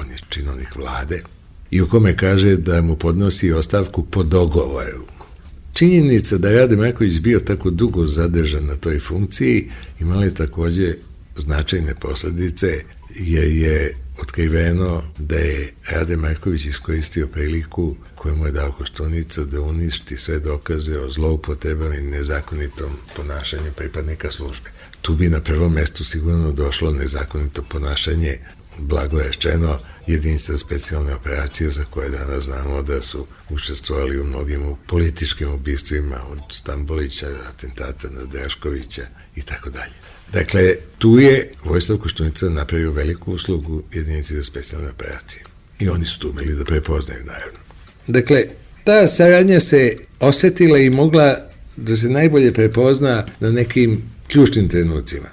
on 0.00 0.10
je 0.10 0.16
činovnik 0.28 0.76
vlade. 0.76 1.22
i 1.70 1.80
u 1.82 1.88
kome 1.88 2.16
kaže 2.16 2.56
da 2.56 2.82
mu 2.82 2.96
podnosi 2.96 3.52
ostavku 3.52 4.04
po 4.04 4.22
dogovoru. 4.22 5.06
Činjenica 5.72 6.38
da 6.38 6.50
Rade 6.50 6.76
Marković 6.76 7.20
bio 7.20 7.40
tako 7.40 7.70
dugo 7.70 8.06
zadržan 8.06 8.66
na 8.66 8.76
toj 8.76 9.00
funkciji 9.00 9.70
imala 10.00 10.24
je 10.24 10.34
takođe 10.34 10.94
značajne 11.36 11.94
posledice 11.94 12.82
jer 13.14 13.48
je 13.48 13.96
otkriveno 14.18 15.02
da 15.18 15.36
je 15.36 15.72
Rade 15.90 16.16
Marković 16.16 16.66
iskoristio 16.66 17.26
priliku 17.26 17.96
koju 18.14 18.36
mu 18.36 18.46
je 18.46 18.52
dao 18.52 18.72
Koštunica 18.72 19.44
da 19.44 19.60
uništi 19.60 20.16
sve 20.16 20.38
dokaze 20.38 20.98
o 20.98 21.10
zloupotrebama 21.10 21.94
i 21.94 22.02
nezakonitom 22.02 22.90
ponašanju 23.16 23.72
pripadnika 23.76 24.30
službe. 24.30 24.70
Tu 25.02 25.14
bi 25.14 25.28
na 25.28 25.40
prvom 25.40 25.72
mestu 25.72 26.04
sigurno 26.04 26.52
došlo 26.52 26.92
nezakonito 26.92 27.62
ponašanje 27.62 28.38
blago 28.78 29.18
rečeno, 29.18 29.78
jedinica 30.06 30.58
specijalne 30.58 31.14
operacije 31.14 31.70
za 31.70 31.84
koje 31.84 32.10
danas 32.10 32.44
znamo 32.44 32.82
da 32.82 33.02
su 33.02 33.26
učestvovali 33.50 34.20
u 34.20 34.24
mnogim 34.24 34.74
političkim 34.86 35.48
ubistvima 35.52 36.20
od 36.30 36.38
Stambolića, 36.50 37.28
atentata 37.48 38.08
na 38.10 38.24
Draškovića 38.24 39.02
i 39.36 39.42
tako 39.42 39.70
dalje. 39.70 39.92
Dakle, 40.32 40.74
tu 40.98 41.18
je 41.18 41.52
Vojstav 41.64 41.96
Koštunica 41.96 42.48
napravio 42.48 42.90
veliku 42.90 43.32
uslugu 43.32 43.82
jedinici 43.92 44.36
za 44.36 44.44
specijalne 44.44 44.90
operacije. 44.90 45.44
I 45.78 45.88
oni 45.88 46.04
su 46.04 46.20
tu 46.20 46.30
umeli 46.30 46.54
da 46.54 46.64
prepoznaju, 46.64 47.24
naravno. 47.24 47.58
Dakle, 48.06 48.44
ta 48.84 49.08
saradnja 49.08 49.60
se 49.60 49.96
osetila 50.20 50.78
i 50.78 50.90
mogla 50.90 51.36
da 51.76 51.96
se 51.96 52.08
najbolje 52.08 52.52
prepozna 52.52 53.26
na 53.40 53.50
nekim 53.50 54.02
ključnim 54.28 54.68
trenucima. 54.68 55.28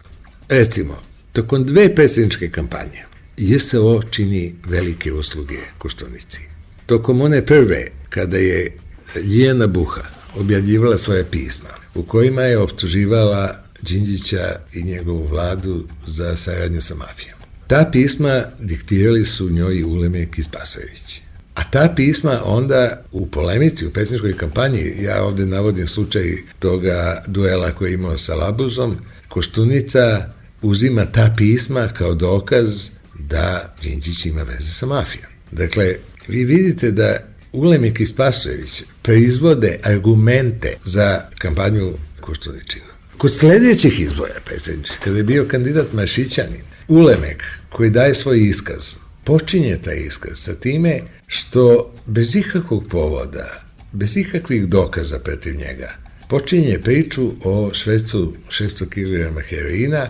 Recimo, 0.49 1.03
tokom 1.31 1.65
dve 1.65 1.95
pesničke 1.95 2.49
kampanje, 2.49 3.05
JSO 3.37 4.01
čini 4.11 4.55
velike 4.65 5.13
usluge 5.13 5.57
Koštunici. 5.77 6.41
Tokom 6.85 7.21
one 7.21 7.45
prve, 7.45 7.87
kada 8.09 8.37
je 8.37 8.77
Lijena 9.15 9.67
Buha 9.67 10.01
objavljivala 10.35 10.97
svoje 10.97 11.25
pisma, 11.31 11.69
u 11.95 12.03
kojima 12.03 12.41
je 12.41 12.57
optuživala 12.57 13.63
Đinđića 13.81 14.59
i 14.73 14.83
njegovu 14.83 15.25
vladu 15.25 15.87
za 16.07 16.37
saradnju 16.37 16.81
sa 16.81 16.95
mafijom. 16.95 17.37
Ta 17.67 17.89
pisma 17.91 18.43
diktirali 18.59 19.25
su 19.25 19.49
njoj 19.49 19.83
Ulemek 19.83 20.37
i 20.37 20.43
Spasojević. 20.43 21.21
A 21.55 21.63
ta 21.71 21.93
pisma 21.95 22.41
onda 22.45 23.03
u 23.11 23.27
polemici, 23.27 23.85
u 23.85 23.93
pesničkoj 23.93 24.37
kampanji, 24.37 24.95
ja 25.01 25.23
ovde 25.23 25.45
navodim 25.45 25.87
slučaj 25.87 26.37
toga 26.59 27.23
duela 27.27 27.71
koji 27.71 27.89
je 27.89 27.93
imao 27.93 28.17
sa 28.17 28.35
Labuzom, 28.35 28.97
Koštunica 29.27 30.33
uzima 30.61 31.05
ta 31.05 31.33
pisma 31.37 31.87
kao 31.87 32.15
dokaz 32.15 32.89
da 33.19 33.75
Đinđić 33.81 34.25
ima 34.25 34.43
veze 34.43 34.71
sa 34.71 34.85
mafijom. 34.85 35.27
Dakle, 35.51 35.95
vi 36.27 36.43
vidite 36.43 36.91
da 36.91 37.33
Ulemik 37.51 37.99
i 37.99 38.05
Spasojević 38.05 38.83
proizvode 39.01 39.79
argumente 39.83 40.73
za 40.85 41.21
kampanju 41.37 41.93
Koštuničina. 42.21 42.85
Kod 43.17 43.35
sledećih 43.35 43.99
izboja 43.99 44.39
predsjedničkih, 44.45 44.97
kada 45.03 45.17
je 45.17 45.23
bio 45.23 45.45
kandidat 45.47 45.93
Mašićanin, 45.93 46.63
Ulemek, 46.87 47.43
koji 47.69 47.89
daje 47.89 48.15
svoj 48.15 48.41
iskaz, 48.41 48.95
počinje 49.23 49.77
taj 49.83 49.97
iskaz 49.97 50.39
sa 50.39 50.55
time 50.55 50.99
što 51.27 51.93
bez 52.05 52.35
ikakvog 52.35 52.87
povoda, 52.89 53.63
bez 53.91 54.17
ikakvih 54.17 54.67
dokaza 54.67 55.19
protiv 55.19 55.55
njega, 55.55 55.95
počinje 56.29 56.79
priču 56.83 57.31
o 57.43 57.73
švecu 57.73 58.33
600 58.49 58.85
kg 58.89 59.41
heroina 59.49 60.09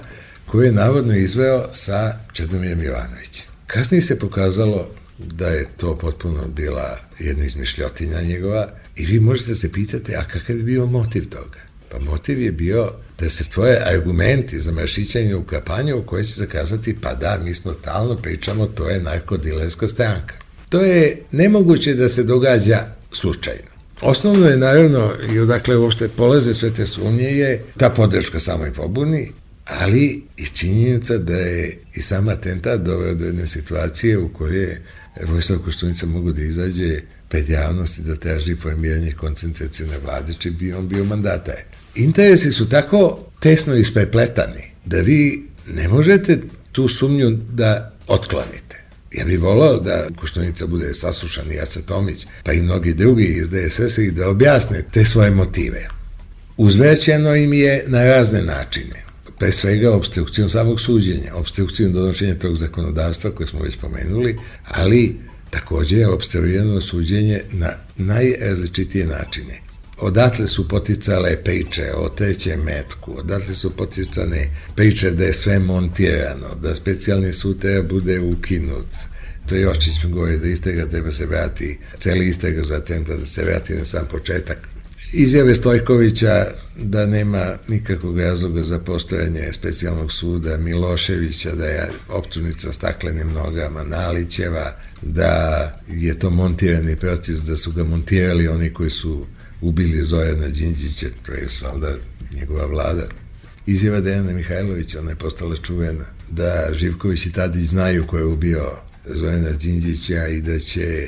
koju 0.54 0.64
je 0.64 0.72
navodno 0.72 1.16
izveo 1.16 1.70
sa 1.74 2.14
Čedomijem 2.34 2.84
Jovanovićem. 2.84 3.46
Kasnije 3.68 4.02
se 4.02 4.20
pokazalo 4.20 4.90
da 5.18 5.48
je 5.48 5.68
to 5.78 5.98
potpuno 5.98 6.48
bila 6.48 7.00
jedna 7.20 7.46
izmišljotinja 7.46 8.22
njegova 8.22 8.70
i 8.96 9.06
vi 9.06 9.20
možete 9.20 9.56
se 9.56 9.72
pitati, 9.72 10.16
a 10.16 10.24
kakav 10.24 10.58
je 10.58 10.64
bio 10.64 10.86
motiv 10.86 11.30
toga? 11.30 11.60
Pa 11.90 12.00
motiv 12.00 12.42
je 12.42 12.52
bio 12.52 12.92
da 13.20 13.30
se 13.30 13.44
stvoje 13.44 13.82
argumenti 13.86 14.60
za 14.60 14.72
mašićanje 14.72 15.36
u 15.36 15.44
kampanju 15.44 15.98
u 15.98 16.04
kojoj 16.04 16.26
će 16.26 16.34
se 16.34 16.48
kazati, 16.48 16.96
pa 17.02 17.14
da, 17.14 17.40
mi 17.44 17.54
smo 17.54 17.74
stalno 17.74 18.16
pričamo, 18.16 18.66
to 18.66 18.90
je 18.90 19.02
narkodilerska 19.02 19.88
stranka. 19.88 20.36
To 20.70 20.82
je 20.82 21.22
nemoguće 21.32 21.94
da 21.94 22.10
se 22.10 22.24
događa 22.24 22.86
slučajno. 23.12 23.74
Osnovno 24.02 24.48
je 24.48 24.58
naravno, 24.58 25.12
i 25.34 25.40
odakle 25.40 25.78
uopšte 25.78 26.08
polaze 26.08 26.54
sve 26.54 26.72
te 26.74 26.86
sumnje, 26.86 27.24
je 27.24 27.64
ta 27.78 27.90
podrška 27.90 28.40
samoj 28.40 28.74
pobuni, 28.74 29.32
ali 29.66 30.24
i 30.38 30.46
činjenica 30.46 31.18
da 31.18 31.38
je 31.38 31.78
i 31.96 32.02
sam 32.02 32.30
atentat 32.30 32.82
doveo 32.82 33.14
do 33.14 33.26
jedne 33.26 33.48
situacije 33.48 34.18
u 34.18 34.30
kojoj 34.30 34.78
Vojislav 35.26 35.60
Koštunica 35.60 36.06
mogu 36.06 36.32
da 36.32 36.42
izađe 36.42 37.00
pred 37.30 37.50
javnosti 37.50 38.02
da 38.02 38.16
traži 38.16 38.56
formiranje 38.56 39.12
koncentracijone 39.12 39.98
vlade, 40.06 40.34
če 40.34 40.52
bi 40.52 40.74
on 40.74 40.88
bio 40.88 41.04
mandatar. 41.04 41.56
Interesi 41.96 42.52
su 42.52 42.70
tako 42.70 43.20
tesno 43.40 43.76
isprepletani 43.76 44.64
da 44.86 45.00
vi 45.00 45.48
ne 45.68 45.88
možete 45.88 46.40
tu 46.72 46.88
sumnju 46.88 47.40
da 47.52 47.94
otklonite. 48.08 48.84
Ja 49.12 49.26
bih 49.26 49.40
volao 49.40 49.80
da 49.80 50.08
Koštunica 50.16 50.68
bude 50.68 50.94
saslušan 50.94 51.52
i 51.52 51.60
Aca 51.60 51.82
Tomić, 51.82 52.26
pa 52.44 52.54
i 52.54 52.62
mnogi 52.62 52.94
drugi 52.94 53.26
iz 53.26 53.50
DSS-a 53.50 54.02
i 54.02 54.12
da 54.12 54.30
objasne 54.30 54.84
te 54.92 55.06
svoje 55.06 55.32
motive. 55.32 55.88
Uzvećeno 56.58 57.36
im 57.36 57.54
je 57.54 57.84
na 57.88 58.04
razne 58.04 58.42
načine 58.42 59.04
pre 59.44 59.52
svega 59.52 59.92
obstrukcijom 59.92 60.50
samog 60.50 60.82
suđenja, 60.82 61.36
obstrukcijom 61.36 61.94
donošenja 61.94 62.36
tog 62.36 62.56
zakonodavstva 62.56 63.32
koje 63.32 63.48
smo 63.48 63.60
već 63.60 63.76
pomenuli, 63.76 64.38
ali 64.66 65.16
takođe 65.50 65.98
je 65.98 66.08
obstruirano 66.08 66.82
suđenje 66.82 67.42
na 67.52 67.70
najrazličitije 67.98 69.08
načine. 69.08 69.60
Odatle 69.98 70.48
su 70.48 70.68
poticale 70.68 71.44
priče 71.44 71.94
o 71.96 72.10
trećem 72.10 72.64
metku, 72.64 73.18
odatle 73.18 73.56
su 73.56 73.70
poticane 73.70 74.50
priče 74.76 75.12
da 75.12 75.24
je 75.24 75.34
sve 75.34 75.60
montirano, 75.60 76.56
da 76.62 76.76
specijalni 76.76 77.34
sud 77.34 77.60
treba 77.60 77.88
bude 77.88 78.20
ukinut, 78.20 78.88
to 79.50 79.56
je 79.56 79.70
Očić 79.70 80.04
mi 80.04 80.12
govori 80.12 80.38
da 80.38 80.48
istega 80.48 80.90
treba 80.90 81.12
se 81.12 81.26
vrati, 81.26 81.80
celi 82.00 82.28
istega 82.28 82.64
za 82.64 82.76
atenta 82.76 83.16
da 83.16 83.26
se 83.26 83.44
vrati 83.44 83.74
na 83.74 83.86
sam 83.86 84.08
početak, 84.12 84.73
Izjave 85.16 85.56
Stojkovića 85.56 86.48
da 86.78 87.06
nema 87.06 87.58
nikakvog 87.68 88.20
razloga 88.20 88.62
za 88.64 88.80
postojanje 88.80 89.54
specijalnog 89.54 90.12
suda, 90.12 90.58
Miloševića 90.58 91.56
da 91.56 91.66
je 91.66 91.92
optužnica 92.10 92.72
staklenim 92.72 93.32
nogama, 93.32 93.84
Nalićeva, 93.84 94.76
da 95.02 95.82
je 95.88 96.20
to 96.20 96.30
montirani 96.30 96.96
proces, 96.96 97.44
da 97.44 97.58
su 97.58 97.72
ga 97.72 97.84
montirali 97.84 98.48
oni 98.48 98.74
koji 98.74 98.90
su 98.90 99.26
ubili 99.62 100.06
Zojana 100.06 100.48
Đinđića, 100.48 101.08
to 101.26 101.32
je 101.32 101.48
valda 101.64 101.96
njegova 102.34 102.66
vlada. 102.66 103.08
Izjava 103.66 104.02
Dejana 104.02 104.34
Mihajlovića, 104.34 105.00
ona 105.00 105.10
je 105.10 105.16
postala 105.16 105.56
čuvena, 105.56 106.06
da 106.30 106.70
Živković 106.74 107.26
i 107.26 107.32
Tadić 107.32 107.66
znaju 107.66 108.08
ko 108.08 108.18
je 108.18 108.26
ubio 108.26 108.72
Zojana 109.06 109.52
Đinđića 109.52 110.28
i 110.28 110.42
da 110.42 110.60
će 110.60 111.08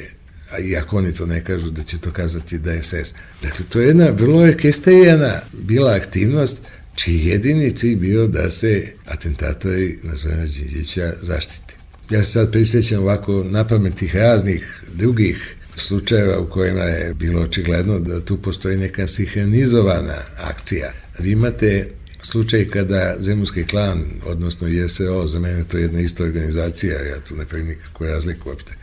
a 0.56 0.60
iako 0.60 0.98
oni 0.98 1.14
to 1.14 1.26
ne 1.26 1.44
kažu 1.44 1.70
da 1.70 1.84
će 1.84 1.98
to 1.98 2.12
kazati 2.12 2.58
DSS. 2.58 3.14
Dakle, 3.42 3.66
to 3.70 3.82
je 3.82 3.88
jedna 3.88 4.10
vrlo 4.10 4.42
orkestrijana 4.42 5.42
bila 5.54 5.96
aktivnost 5.96 6.58
čiji 6.96 7.26
jedini 7.26 7.72
cilj 7.72 7.96
bio 7.96 8.28
da 8.28 8.50
se 8.50 8.88
atentatori 9.06 10.00
na 10.04 10.16
Zvojena 10.16 10.46
Đinđića 10.46 11.14
zaštite. 11.22 11.76
Ja 12.10 12.24
se 12.24 12.32
sad 12.32 12.52
prisjećam 12.52 13.02
ovako 13.02 13.44
napametih 13.44 14.16
raznih 14.16 14.84
drugih 14.94 15.56
slučajeva 15.76 16.40
u 16.40 16.48
kojima 16.48 16.84
je 16.84 17.14
bilo 17.14 17.42
očigledno 17.42 18.00
da 18.00 18.26
tu 18.26 18.38
postoji 18.38 18.78
neka 18.78 19.08
sinhronizovana 19.08 20.18
akcija. 20.38 20.94
Vi 21.20 21.32
imate 21.32 21.90
slučaj 22.22 22.70
kada 22.70 23.16
Zemunski 23.20 23.64
klan, 23.64 24.06
odnosno 24.26 24.68
JSO, 24.68 25.28
za 25.28 25.40
mene 25.40 25.64
to 25.64 25.78
je 25.78 25.82
jedna 25.82 26.00
ista 26.00 26.24
organizacija, 26.24 27.02
ja 27.02 27.20
tu 27.20 27.36
ne 27.36 27.46
pravim 27.46 27.68
nikakvu 27.68 28.08
razliku 28.08 28.50
uopšte, 28.50 28.74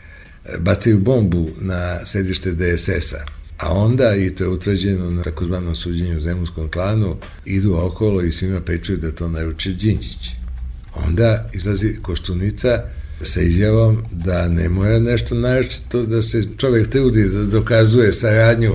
bacaju 0.59 0.99
bombu 0.99 1.49
na 1.59 2.05
sedište 2.05 2.51
DSS-a, 2.51 3.25
a 3.57 3.73
onda, 3.73 4.15
i 4.15 4.29
to 4.29 4.43
je 4.43 4.47
utvrđeno 4.47 5.11
na 5.11 5.23
takozvanom 5.23 5.75
suđenju 5.75 6.17
u 6.17 6.21
Zemunskom 6.21 6.71
klanu, 6.71 7.17
idu 7.45 7.75
okolo 7.75 8.21
i 8.21 8.31
svima 8.31 8.61
pečuju 8.61 8.97
da 8.97 9.11
to 9.11 9.27
naruče 9.27 9.69
Đinđić. 9.69 10.29
Onda 10.95 11.49
izlazi 11.53 11.97
Koštunica 12.01 12.83
sa 13.21 13.41
izjavom 13.41 14.03
da 14.11 14.47
ne 14.47 14.69
mora 14.69 14.99
nešto 14.99 15.35
naročito 15.35 16.03
da 16.03 16.21
se 16.21 16.43
čovek 16.57 16.89
trudi 16.89 17.29
da 17.29 17.43
dokazuje 17.43 18.13
saradnju 18.13 18.73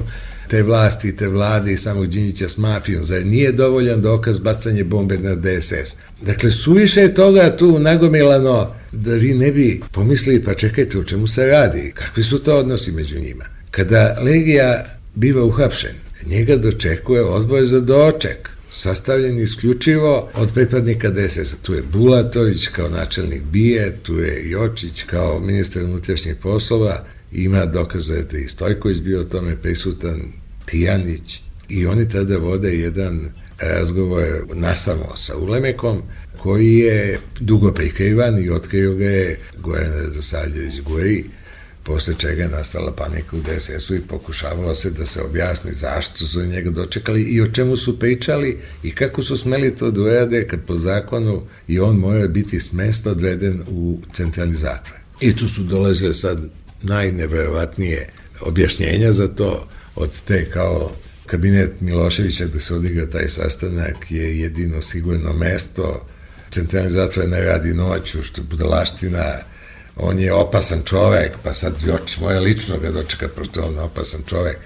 te 0.49 0.63
vlasti, 0.63 1.17
te 1.17 1.29
vlade 1.29 1.73
i 1.73 1.77
samog 1.77 2.07
Đinjića 2.07 2.49
s 2.49 2.57
mafijom, 2.57 3.05
zar 3.05 3.27
nije 3.27 3.53
dovoljan 3.53 4.03
dokaz 4.03 4.39
bacanje 4.39 4.85
bombe 4.85 5.19
na 5.19 5.35
DSS? 5.35 5.97
Dakle, 6.23 6.51
suviše 6.51 7.01
je 7.01 7.15
toga 7.15 7.57
tu 7.57 7.79
nagomilano 7.79 8.75
da 8.93 9.15
vi 9.15 9.35
ne 9.35 9.53
bi 9.53 9.81
pomislili, 9.93 10.45
pa 10.45 10.55
čekajte, 10.55 10.99
o 10.99 11.05
čemu 11.05 11.27
se 11.27 11.47
radi, 11.47 11.93
kakvi 11.95 12.23
su 12.23 12.39
to 12.39 12.59
odnosi 12.59 12.93
među 12.93 13.19
njima. 13.19 13.45
Kada 13.71 14.17
Legija 14.23 14.85
biva 15.15 15.45
uhapšen, 15.45 15.95
njega 16.27 16.57
dočekuje 16.57 17.23
odboj 17.23 17.65
za 17.65 17.81
doček, 17.81 18.49
sastavljen 18.71 19.39
isključivo 19.39 20.31
od 20.35 20.53
pripadnika 20.55 21.11
DSS-a. 21.11 21.57
Tu 21.63 21.75
je 21.75 21.83
Bulatović 21.93 22.67
kao 22.67 22.89
načelnik 22.89 23.43
BIE, 23.43 23.97
tu 24.03 24.19
je 24.19 24.51
Jočić 24.51 25.03
kao 25.03 25.41
ministar 25.41 25.83
unutrašnjih 25.83 26.37
poslova 26.43 27.05
ima 27.33 27.67
dokaze 27.67 28.23
da 28.23 28.39
i 28.39 28.49
Stojković 28.49 29.01
bio 29.01 29.25
tome 29.25 29.57
prisutan, 29.57 30.21
Tijanić, 30.65 31.41
i 31.69 31.87
oni 31.87 32.09
tada 32.09 32.37
vode 32.37 32.75
jedan 32.75 33.31
razgovor 33.61 34.45
nasamo 34.55 35.17
sa 35.17 35.37
Ulemekom, 35.37 36.03
koji 36.39 36.75
je 36.75 37.21
dugo 37.41 37.73
prikrivan 37.73 38.45
i 38.45 38.51
otkrio 38.51 38.95
ga 38.95 39.05
je 39.05 39.39
Goran 39.59 39.93
Radosavljević 39.93 40.81
Guri, 40.81 41.25
posle 41.85 42.15
čega 42.19 42.43
je 42.43 42.49
nastala 42.49 42.93
panika 42.93 43.37
u 43.37 43.41
DSS-u 43.41 43.95
i 43.95 44.01
pokušavalo 44.01 44.75
se 44.75 44.91
da 44.91 45.07
se 45.07 45.23
objasni 45.23 45.75
zašto 45.75 46.25
su 46.25 46.43
njega 46.43 46.71
dočekali 46.71 47.23
i 47.23 47.41
o 47.41 47.47
čemu 47.47 47.77
su 47.77 47.99
pričali 47.99 48.59
i 48.83 48.95
kako 48.95 49.23
su 49.23 49.37
smeli 49.37 49.77
to 49.77 49.91
da 49.91 50.01
urade 50.01 50.47
kad 50.49 50.67
po 50.67 50.77
zakonu 50.77 51.43
i 51.69 51.81
on 51.81 51.97
mora 51.97 52.29
biti 52.29 52.61
smesta 52.61 53.11
odveden 53.11 53.63
u 53.69 53.99
centralni 54.13 54.55
zatvor. 54.55 54.99
I 55.21 55.37
tu 55.37 55.49
su 55.49 55.63
dolazile 55.63 56.15
sad 56.15 56.39
najneverovatnije 56.83 58.09
objašnjenja 58.41 59.13
za 59.13 59.29
to 59.29 59.69
od 59.97 60.11
te 60.25 60.51
kao 60.51 60.93
kabinet 61.27 61.81
Miloševića 61.81 62.47
gde 62.47 62.61
se 62.61 62.75
odigrao 62.75 63.07
taj 63.07 63.29
sastanak 63.29 64.11
je 64.11 64.41
jedino 64.41 64.83
sigurno 64.83 65.33
mesto 65.33 66.07
centralni 66.51 66.91
zatvor 66.91 67.29
ne 67.29 67.41
radi 67.41 67.75
noću, 67.75 68.23
što 68.23 68.41
je 68.41 68.47
budalaština, 68.51 69.35
on 69.97 70.19
je 70.19 70.33
opasan 70.33 70.83
čovek, 70.85 71.33
pa 71.43 71.55
sad 71.55 71.75
još 71.87 72.19
moje 72.21 72.41
lično 72.41 72.79
ga 72.79 72.91
dočeka, 72.91 73.29
pošto 73.29 73.63
on 73.63 73.75
je 73.75 73.81
opasan 73.81 74.21
čovek. 74.27 74.59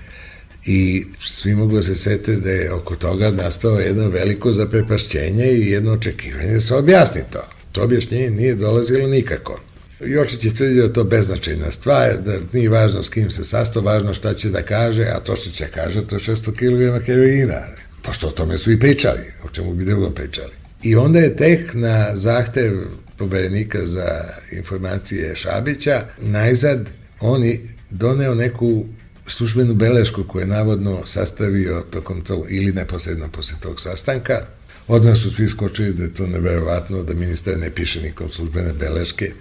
I 0.66 1.04
svi 1.21 1.54
mogu 1.54 1.76
da 1.76 1.83
se 1.83 1.95
sete 1.95 2.37
da 2.37 2.50
je 2.50 2.73
oko 2.73 2.97
toga 2.97 3.31
nastao 3.31 3.81
jedno 3.81 4.09
veliko 4.09 4.52
zaprepašćenje 4.52 5.52
i 5.52 5.71
jedno 5.71 5.92
očekivanje 5.92 6.52
da 6.52 6.61
se 6.61 6.75
objasni 6.75 7.23
to. 7.33 7.45
To 7.73 7.83
objašnjenje 7.83 8.31
nije 8.31 8.54
dolazilo 8.54 9.09
nikako. 9.09 9.61
Jočić 10.06 10.44
je 10.44 10.54
tvrdio 10.54 10.88
to 10.88 11.04
beznačajna 11.04 11.71
stvar, 11.71 12.16
da 12.25 12.38
nije 12.52 12.68
važno 12.68 13.02
s 13.02 13.09
kim 13.09 13.30
se 13.30 13.44
sastao, 13.44 13.82
važno 13.82 14.14
šta 14.14 14.35
će 14.35 14.50
da 14.50 14.62
kaže, 14.62 15.04
a 15.04 15.21
to 15.21 15.37
što 15.37 15.50
će 15.50 15.66
kaže, 15.75 16.06
to 16.06 16.16
je 16.16 16.21
600 16.21 16.52
kg 16.52 17.06
heroina. 17.06 17.61
Pošto 18.02 18.28
o 18.28 18.30
tome 18.30 18.59
su 18.59 18.73
i 18.73 18.80
pričali, 18.80 19.21
o 19.44 19.49
čemu 19.49 19.75
bi 19.75 19.85
drugom 19.85 20.14
pričali. 20.14 20.50
I 20.82 20.97
onda 20.97 21.18
je 21.18 21.37
tek 21.37 21.75
na 21.75 22.16
zahtev 22.16 22.73
poverenika 23.16 23.87
za 23.87 24.25
informacije 24.52 25.37
Šabića, 25.37 26.04
najzad 26.18 26.88
oni 27.21 27.61
doneo 27.90 28.35
neku 28.35 28.85
službenu 29.26 29.75
belešku 29.75 30.25
koju 30.25 30.40
je 30.40 30.47
navodno 30.47 31.06
sastavio 31.06 31.85
tokom 31.90 32.21
tog, 32.21 32.47
ili 32.49 32.73
neposredno 32.73 33.28
posle 33.28 33.56
tog 33.61 33.80
sastanka. 33.80 34.47
Odmah 34.88 35.16
su 35.16 35.30
svi 35.30 35.49
skočili 35.49 35.94
da 35.94 36.02
je 36.02 36.14
to 36.14 36.26
neverovatno, 36.26 37.02
da 37.02 37.14
ministar 37.14 37.59
ne 37.59 37.71
piše 37.71 38.02
nikom 38.02 38.28
službene 38.28 38.73
beleške. 38.73 39.32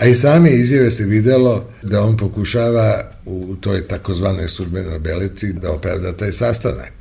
A 0.00 0.06
i 0.06 0.14
same 0.14 0.50
izjave 0.50 0.90
se 0.90 1.04
videlo 1.04 1.70
da 1.82 2.02
on 2.02 2.16
pokušava 2.16 3.10
u 3.26 3.56
toj 3.60 3.88
takozvanoj 3.88 4.48
službenoj 4.48 4.98
beleci 4.98 5.52
da 5.52 5.72
opravda 5.72 6.12
taj 6.12 6.32
sastanak. 6.32 6.92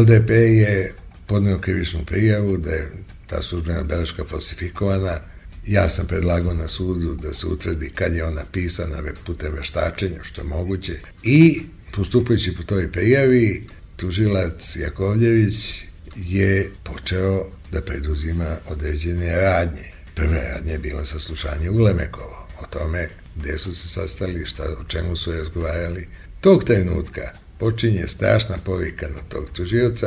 LDP 0.00 0.30
je 0.30 0.94
podneo 1.26 1.58
krivičnu 1.58 2.04
prijavu 2.06 2.56
da 2.56 2.70
je 2.70 2.90
ta 3.26 3.42
službena 3.42 3.82
beleška 3.82 4.24
falsifikovana. 4.24 5.20
Ja 5.66 5.88
sam 5.88 6.06
predlagao 6.06 6.54
na 6.54 6.68
sudu 6.68 7.14
da 7.14 7.34
se 7.34 7.46
utvrdi 7.46 7.90
kad 7.94 8.14
je 8.14 8.24
ona 8.24 8.42
pisana 8.52 9.02
putem 9.26 9.52
veštačenja, 9.52 10.18
što 10.22 10.40
je 10.40 10.48
moguće. 10.48 10.98
I 11.22 11.62
postupajući 11.92 12.56
po 12.56 12.62
toj 12.62 12.92
prijavi, 12.92 13.66
tužilac 13.96 14.76
Jakovljević 14.76 15.84
je 16.16 16.70
počeo 16.84 17.46
da 17.72 17.80
preduzima 17.80 18.56
određene 18.68 19.40
radnje. 19.40 19.99
Prve 20.14 20.60
je 20.66 20.78
bilo 20.78 21.04
saslušanje 21.04 21.70
Ulemekovo, 21.70 22.46
o 22.60 22.66
tome 22.66 23.08
gde 23.36 23.58
su 23.58 23.74
se 23.74 23.88
sastali, 23.88 24.46
šta, 24.46 24.62
o 24.80 24.84
čemu 24.84 25.16
su 25.16 25.32
razgovarali. 25.32 26.08
Tog 26.40 26.64
trenutka 26.64 27.30
počinje 27.58 28.08
strašna 28.08 28.56
povika 28.64 29.08
na 29.08 29.22
tog 29.28 29.50
tužioca 29.52 30.06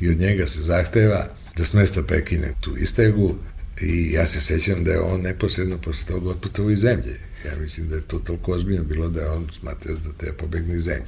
i 0.00 0.10
od 0.10 0.18
njega 0.18 0.46
se 0.46 0.60
zahteva 0.60 1.26
da 1.56 1.64
smesta 1.64 2.02
prekine 2.02 2.52
tu 2.60 2.76
istegu 2.76 3.34
i 3.80 4.12
ja 4.12 4.26
se 4.26 4.40
sećam 4.40 4.84
da 4.84 4.92
je 4.92 5.00
on 5.00 5.20
neposredno 5.20 5.78
posle 5.78 6.06
toga 6.06 6.30
otputovao 6.30 6.70
iz 6.70 6.78
zemlje. 6.78 7.18
Ja 7.44 7.52
mislim 7.60 7.88
da 7.88 7.96
je 7.96 8.02
to 8.02 8.18
toliko 8.18 8.52
ozbiljno 8.52 8.84
bilo 8.84 9.08
da 9.08 9.20
je 9.20 9.30
on 9.30 9.48
smatrao 9.52 9.96
da 9.96 10.12
treba 10.18 10.36
pobegne 10.36 10.76
iz 10.76 10.82
zemlje. 10.82 11.06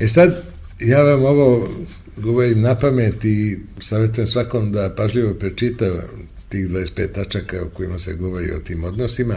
E 0.00 0.08
sad, 0.08 0.42
ja 0.80 1.02
vam 1.02 1.24
ovo 1.24 1.68
govorim 2.16 2.60
na 2.60 2.78
pamet 2.78 3.24
i 3.24 3.58
savjetujem 3.80 4.26
svakom 4.26 4.72
da 4.72 4.94
pažljivo 4.94 5.34
prečita 5.34 6.02
tih 6.48 6.68
25 6.68 7.12
tačaka 7.12 7.64
u 7.64 7.68
kojima 7.68 7.98
se 7.98 8.14
govori 8.14 8.52
o 8.52 8.60
tim 8.60 8.84
odnosima, 8.84 9.36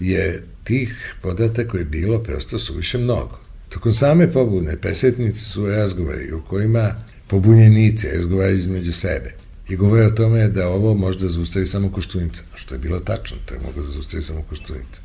je 0.00 0.42
tih 0.64 1.14
podataka 1.22 1.78
je 1.78 1.84
bilo 1.84 2.18
prosto 2.18 2.58
suviše 2.58 2.98
mnogo. 2.98 3.38
Tokom 3.68 3.92
same 3.92 4.32
pobune, 4.32 4.76
pesetnici 4.76 5.44
su 5.44 5.66
razgovori 5.66 6.32
u 6.32 6.42
kojima 6.42 6.94
pobunjenici 7.26 8.08
razgovaraju 8.08 8.58
između 8.58 8.92
sebe 8.92 9.34
i 9.68 9.76
govore 9.76 10.06
o 10.06 10.10
tome 10.10 10.48
da 10.48 10.68
ovo 10.68 10.94
može 10.94 11.18
da 11.18 11.28
zaustavi 11.28 11.66
samo 11.66 11.92
Koštunica, 11.92 12.42
što 12.54 12.74
je 12.74 12.78
bilo 12.78 13.00
tačno, 13.00 13.36
to 13.46 13.54
je 13.54 13.60
mogo 13.60 13.82
da 13.82 13.90
zaustavi 13.90 14.22
samo 14.22 14.42
Koštunica. 14.48 15.00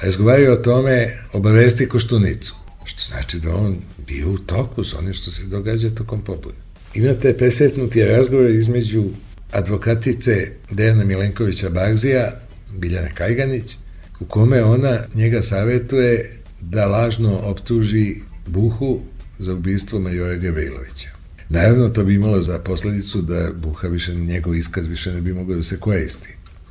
A 0.00 0.06
izgovaraju 0.06 0.52
o 0.52 0.56
tome 0.56 1.18
obavesti 1.32 1.88
Koštunicu, 1.88 2.54
što 2.84 3.02
znači 3.08 3.40
da 3.40 3.54
on 3.54 3.76
bio 4.06 4.30
u 4.30 4.38
toku 4.38 4.84
s 4.84 4.94
onim 4.94 5.14
što 5.14 5.30
se 5.30 5.44
događa 5.44 5.90
tokom 5.90 6.20
pobune. 6.20 6.54
Imate 6.94 7.36
presetnuti 7.36 8.04
razgovor 8.04 8.50
između 8.50 9.04
advokatice 9.52 10.48
Dejana 10.70 11.04
Milenkovića 11.04 11.70
Barzija, 11.70 12.40
Biljana 12.72 13.08
Kajganić, 13.14 13.76
u 14.20 14.24
kome 14.24 14.64
ona 14.64 14.98
njega 15.14 15.42
savetuje 15.42 16.30
da 16.60 16.86
lažno 16.86 17.38
optuži 17.38 18.16
Buhu 18.46 19.00
za 19.38 19.52
ubistvo 19.52 20.00
majora 20.00 20.36
Gavrilovića. 20.36 21.08
Naravno, 21.48 21.88
to 21.88 22.04
bi 22.04 22.14
imalo 22.14 22.42
za 22.42 22.58
posledicu 22.58 23.22
da 23.22 23.50
Buha 23.54 23.88
više, 23.88 24.14
njegov 24.14 24.54
iskaz 24.54 24.86
više 24.86 25.12
ne 25.12 25.20
bi 25.20 25.32
mogao 25.32 25.56
da 25.56 25.62
se 25.62 25.80
koristi. 25.80 26.28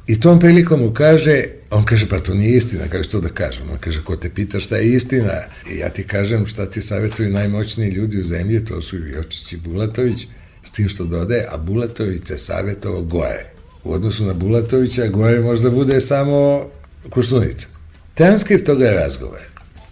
I 0.07 0.19
tom 0.19 0.39
prilikom 0.39 0.79
mu 0.79 0.93
kaže, 0.93 1.43
on 1.69 1.85
kaže, 1.85 2.09
pa 2.09 2.19
to 2.19 2.33
nije 2.33 2.57
istina, 2.57 2.87
kaže 2.91 3.03
što 3.03 3.21
da 3.21 3.29
kažem. 3.29 3.69
On 3.71 3.77
kaže, 3.77 4.03
ko 4.03 4.15
te 4.15 4.29
pita 4.29 4.59
šta 4.59 4.77
je 4.77 4.93
istina? 4.93 5.31
I 5.71 5.77
ja 5.77 5.89
ti 5.89 6.03
kažem 6.03 6.45
šta 6.45 6.65
ti 6.65 6.81
savjetuju 6.81 7.29
najmoćniji 7.29 7.89
ljudi 7.89 8.19
u 8.19 8.23
zemlji, 8.23 8.65
to 8.65 8.81
su 8.81 8.97
Jočić 8.97 9.53
i 9.53 9.57
Bulatović, 9.57 10.27
s 10.65 10.71
tim 10.71 10.89
što 10.89 11.05
dodaje, 11.05 11.47
a 11.51 11.57
Bulatović 11.57 12.27
se 12.27 12.37
savjetovao 12.37 13.01
gore. 13.01 13.45
U 13.83 13.93
odnosu 13.93 14.25
na 14.25 14.33
Bulatovića, 14.33 15.07
gore 15.07 15.39
možda 15.39 15.69
bude 15.69 16.01
samo 16.01 16.69
Kuštunica. 17.09 17.67
Transkript 18.13 18.65
toga 18.65 18.91
razgovora 18.91 19.43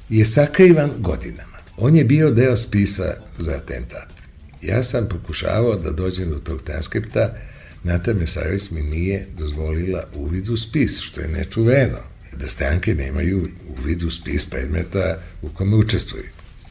je 0.10 0.26
sakrivan 0.26 0.92
godinama. 0.98 1.58
On 1.78 1.96
je 1.96 2.04
bio 2.04 2.32
deo 2.32 2.56
spisa 2.56 3.14
za 3.40 3.52
atentat. 3.52 4.08
Ja 4.62 4.84
sam 4.84 5.10
pokušavao 5.10 5.76
da 5.76 5.92
dođem 5.92 6.30
do 6.30 6.40
tog 6.40 6.62
transkripta, 6.62 7.34
Nata 7.84 8.14
Mesarović 8.14 8.72
mi 8.72 8.82
nije 8.82 9.28
dozvolila 9.38 10.04
uvid 10.16 10.50
u 10.50 10.58
spis, 10.58 11.00
što 11.00 11.22
je 11.22 11.28
nečuveno, 11.28 11.98
da 12.38 12.48
stranke 12.48 12.96
nemaju 12.96 13.48
uvid 13.78 14.04
u 14.04 14.12
spis 14.12 14.46
predmeta 14.50 15.18
u 15.42 15.50
kome 15.50 15.76
učestvuju. 15.76 16.24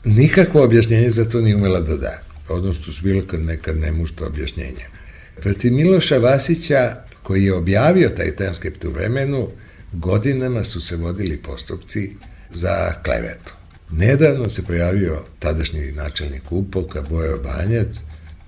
Nikakvo 0.05 0.65
objašnjenje 0.65 1.11
za 1.11 1.25
to 1.25 1.41
nije 1.41 1.57
umela 1.57 1.81
da 1.81 1.97
da, 1.97 2.21
odnosno 2.49 2.93
su 2.93 3.03
bilo 3.03 3.27
kad 3.27 3.41
nekad 3.41 3.79
nemušta 3.79 4.27
objašnjenja. 4.27 4.87
Proti 5.41 5.71
Miloša 5.71 6.19
Vasića, 6.19 6.97
koji 7.23 7.45
je 7.45 7.55
objavio 7.55 8.09
taj 8.09 8.37
transkript 8.37 8.85
u 8.85 8.91
vremenu, 8.91 9.49
godinama 9.93 10.65
su 10.65 10.81
se 10.81 10.97
vodili 10.97 11.37
postupci 11.37 12.11
za 12.55 12.95
klevetu. 13.05 13.55
Nedavno 13.91 14.49
se 14.49 14.63
pojavio 14.63 15.23
tadašnji 15.39 15.93
načelnik 15.93 16.53
Upoka, 16.53 17.03
Bojo 17.03 17.39
Banjac, 17.39 18.03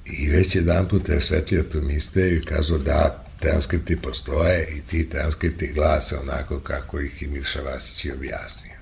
i 0.06 0.28
već 0.28 0.54
jedan 0.54 0.88
put 0.88 1.08
je 1.08 1.16
osvetlio 1.16 1.62
tu 1.62 1.80
misteriju 1.80 2.38
i 2.38 2.44
kazao 2.44 2.78
da 2.78 3.24
transkripti 3.40 3.96
postoje 3.96 4.68
i 4.76 4.80
ti 4.80 5.08
transkripti 5.08 5.72
glase 5.74 6.16
onako 6.18 6.60
kako 6.60 7.00
ih 7.00 7.22
i 7.22 7.26
Mirša 7.26 7.60
Vasić 7.60 8.04
je 8.04 8.14
objasnio. 8.14 8.74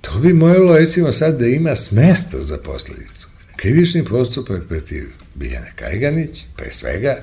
To 0.00 0.18
bi 0.18 0.32
mojelo, 0.32 0.76
recimo, 0.76 1.12
sad 1.12 1.38
da 1.38 1.46
ima 1.46 1.76
smesta 1.76 2.40
za 2.40 2.58
posledicu. 2.58 3.28
Krivični 3.62 4.04
postupak 4.04 4.62
protiv 4.68 5.04
Biljane 5.34 5.72
Kajganić, 5.76 6.44
pre 6.56 6.72
svega, 6.72 7.16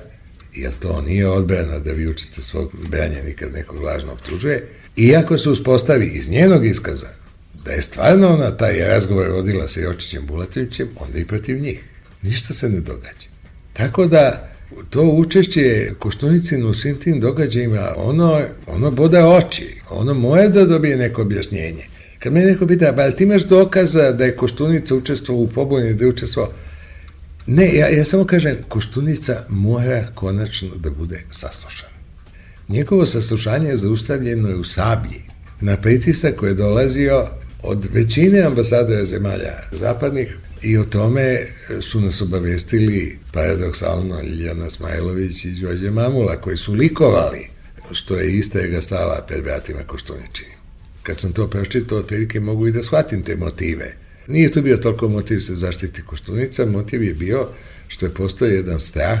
jer 0.54 0.72
to 0.80 1.00
nije 1.00 1.28
odbrana 1.28 1.78
da 1.78 1.92
vi 1.92 2.08
učite 2.08 2.42
svog 2.42 2.72
branja 2.90 3.22
nikad 3.22 3.52
nekog 3.52 3.82
lažno 3.82 4.12
optužuje, 4.12 4.68
iako 4.96 5.38
se 5.38 5.50
uspostavi 5.50 6.06
iz 6.06 6.30
njenog 6.30 6.66
iskaza 6.66 7.08
da 7.64 7.72
je 7.72 7.82
stvarno 7.82 8.28
ona 8.28 8.56
taj 8.56 8.78
razgovor 8.78 9.30
vodila 9.30 9.68
sa 9.68 9.80
Jočićem 9.80 10.26
Bulatovićem, 10.26 10.88
onda 10.96 11.18
i 11.18 11.24
protiv 11.24 11.60
njih. 11.60 11.84
Ništa 12.22 12.54
se 12.54 12.68
ne 12.68 12.80
događa. 12.80 13.28
Tako 13.72 14.06
da, 14.06 14.50
to 14.90 15.02
učešće 15.02 15.90
Koštunicinu 15.98 16.68
u 16.68 16.74
svim 16.74 16.96
tim 16.96 17.20
događajima, 17.20 17.94
ono, 17.96 18.40
ono 18.66 18.90
boda 18.90 19.28
oči, 19.28 19.80
ono 19.90 20.14
moje 20.14 20.48
da 20.48 20.64
dobije 20.64 20.96
neko 20.96 21.22
objašnjenje. 21.22 21.84
Kad 22.20 22.32
me 22.32 22.40
neko 22.40 22.66
pita, 22.66 22.92
ba, 22.92 23.10
ti 23.10 23.24
imaš 23.24 23.44
dokaza 23.44 24.12
da 24.12 24.24
je 24.24 24.36
Koštunica 24.36 24.94
učestvovao 24.94 25.44
u 25.44 25.48
pobuni, 25.48 25.94
da 25.94 26.04
je 26.04 26.10
učestvovao 26.10 26.52
Ne, 27.46 27.74
ja, 27.74 27.88
ja 27.88 28.04
samo 28.04 28.24
kažem, 28.24 28.56
Koštunica 28.68 29.44
mora 29.48 30.08
konačno 30.14 30.68
da 30.76 30.90
bude 30.90 31.22
saslušana. 31.30 31.92
Njegovo 32.68 33.06
saslušanje 33.06 33.68
je 33.68 33.76
zaustavljeno 33.76 34.56
u 34.56 34.64
Sablji, 34.64 35.20
na 35.60 35.76
pritisak 35.76 36.34
koji 36.36 36.50
je 36.50 36.54
dolazio 36.54 37.28
od 37.62 37.88
većine 37.92 38.40
ambasadora 38.40 39.06
zemalja 39.06 39.52
zapadnih 39.72 40.36
i 40.62 40.78
o 40.78 40.84
tome 40.84 41.38
su 41.80 42.00
nas 42.00 42.22
obavestili 42.22 43.18
paradoksalno 43.32 44.22
Ljiljana 44.22 44.70
Smajlović 44.70 45.44
i 45.44 45.52
Đorđe 45.52 45.90
Mamula 45.90 46.36
koji 46.36 46.56
su 46.56 46.72
likovali 46.72 47.48
što 47.92 48.16
je 48.16 48.36
istraga 48.36 48.80
stala 48.80 49.24
pred 49.28 49.44
vratima 49.44 49.80
Koštuničini. 49.86 50.59
Kad 51.02 51.20
sam 51.20 51.32
to 51.32 51.48
pročitao, 51.48 51.98
otprilike 51.98 52.40
mogu 52.40 52.66
i 52.66 52.72
da 52.72 52.82
shvatim 52.82 53.22
te 53.22 53.36
motive. 53.36 53.94
Nije 54.26 54.52
to 54.52 54.62
bio 54.62 54.76
toliko 54.76 55.08
motiv 55.08 55.40
se 55.40 55.54
zaštiti 55.54 56.02
Koštunica, 56.02 56.66
motiv 56.66 57.02
je 57.02 57.14
bio 57.14 57.48
što 57.88 58.06
je 58.06 58.14
postoje 58.14 58.54
jedan 58.54 58.80
strah 58.80 59.18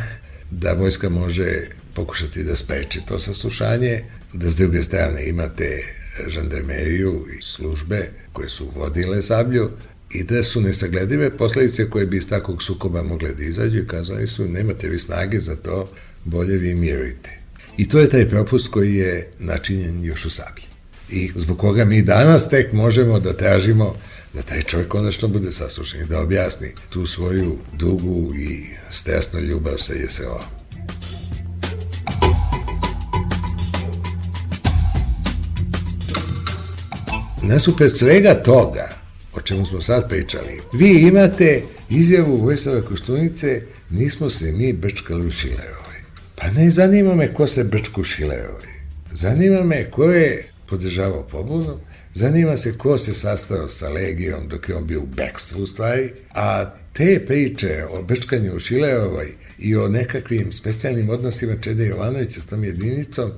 da 0.50 0.72
vojska 0.72 1.08
može 1.08 1.68
pokušati 1.94 2.44
da 2.44 2.56
spreči 2.56 3.00
to 3.08 3.18
saslušanje, 3.18 4.02
da 4.32 4.50
s 4.50 4.56
druge 4.56 4.82
strane 4.82 5.28
imate 5.28 5.82
žandarmeriju 6.26 7.26
i 7.38 7.42
službe 7.42 8.10
koje 8.32 8.48
su 8.48 8.72
vodile 8.76 9.22
sablju 9.22 9.70
i 10.10 10.24
da 10.24 10.42
su 10.42 10.60
nesagledive 10.60 11.36
posledice 11.36 11.90
koje 11.90 12.06
bi 12.06 12.16
iz 12.16 12.28
takvog 12.28 12.62
sukoba 12.62 13.02
mogle 13.02 13.34
da 13.34 13.42
izađu 13.42 13.78
i 13.78 13.86
kazali 13.86 14.26
su 14.26 14.48
nemate 14.48 14.88
vi 14.88 14.98
snage 14.98 15.40
za 15.40 15.56
to, 15.56 15.90
bolje 16.24 16.56
vi 16.56 16.74
mirujte. 16.74 17.30
I 17.76 17.88
to 17.88 18.00
je 18.00 18.10
taj 18.10 18.28
propust 18.28 18.68
koji 18.68 18.94
je 18.94 19.28
načinjen 19.38 20.04
još 20.04 20.24
u 20.24 20.30
sablji. 20.30 20.69
I 21.12 21.30
zbog 21.34 21.58
koga 21.58 21.84
mi 21.84 22.02
danas 22.02 22.48
tek 22.48 22.72
možemo 22.72 23.20
da 23.20 23.32
tražimo 23.32 23.94
da 24.34 24.42
taj 24.42 24.62
čovjek 24.62 24.88
konačno 24.88 25.28
bude 25.28 25.52
saslušan 25.52 26.00
i 26.00 26.04
da 26.04 26.20
objasni 26.20 26.72
tu 26.90 27.06
svoju 27.06 27.58
dugu 27.72 28.34
i 28.34 28.64
stresnu 28.90 29.40
ljubav 29.40 29.78
sa 29.78 29.94
JSO. 29.94 30.40
Nasupred 37.42 37.98
svega 37.98 38.34
toga, 38.34 38.88
o 39.34 39.40
čemu 39.40 39.66
smo 39.66 39.80
sad 39.80 40.08
pričali, 40.08 40.60
vi 40.72 41.00
imate 41.00 41.62
izjavu 41.90 42.36
Vojsava 42.36 42.82
Koštunice, 42.82 43.62
nismo 43.90 44.30
se 44.30 44.52
mi 44.52 44.72
brčkali 44.72 45.26
u 45.26 45.30
Šilerovoj. 45.30 46.00
Pa 46.36 46.50
ne 46.50 46.70
zanima 46.70 47.14
me 47.14 47.34
ko 47.34 47.46
se 47.46 47.64
brčku 47.64 48.00
u 48.00 48.04
Šilerovoj. 48.04 48.70
Zanima 49.12 49.64
me 49.64 49.90
ko 49.90 50.04
je 50.04 50.50
podržavao 50.70 51.22
pobunu, 51.22 51.78
zanima 52.14 52.56
se 52.56 52.78
ko 52.78 52.98
se 52.98 53.14
sastao 53.14 53.68
sa 53.68 53.88
Legijom 53.88 54.48
dok 54.48 54.68
je 54.68 54.76
on 54.76 54.86
bio 54.86 55.00
u 55.00 55.06
bekstvu 55.06 55.62
u 55.62 55.66
stvari, 55.66 56.12
a 56.34 56.64
te 56.92 57.24
priče 57.26 57.84
o 57.90 58.02
brčkanju 58.02 58.54
u 58.56 58.58
Šilerovoj 58.58 59.28
i 59.58 59.76
o 59.76 59.88
nekakvim 59.88 60.52
specijalnim 60.52 61.10
odnosima 61.10 61.56
Čede 61.60 61.86
Jovanovića 61.86 62.40
s 62.40 62.46
tom 62.46 62.64
jedinicom 62.64 63.30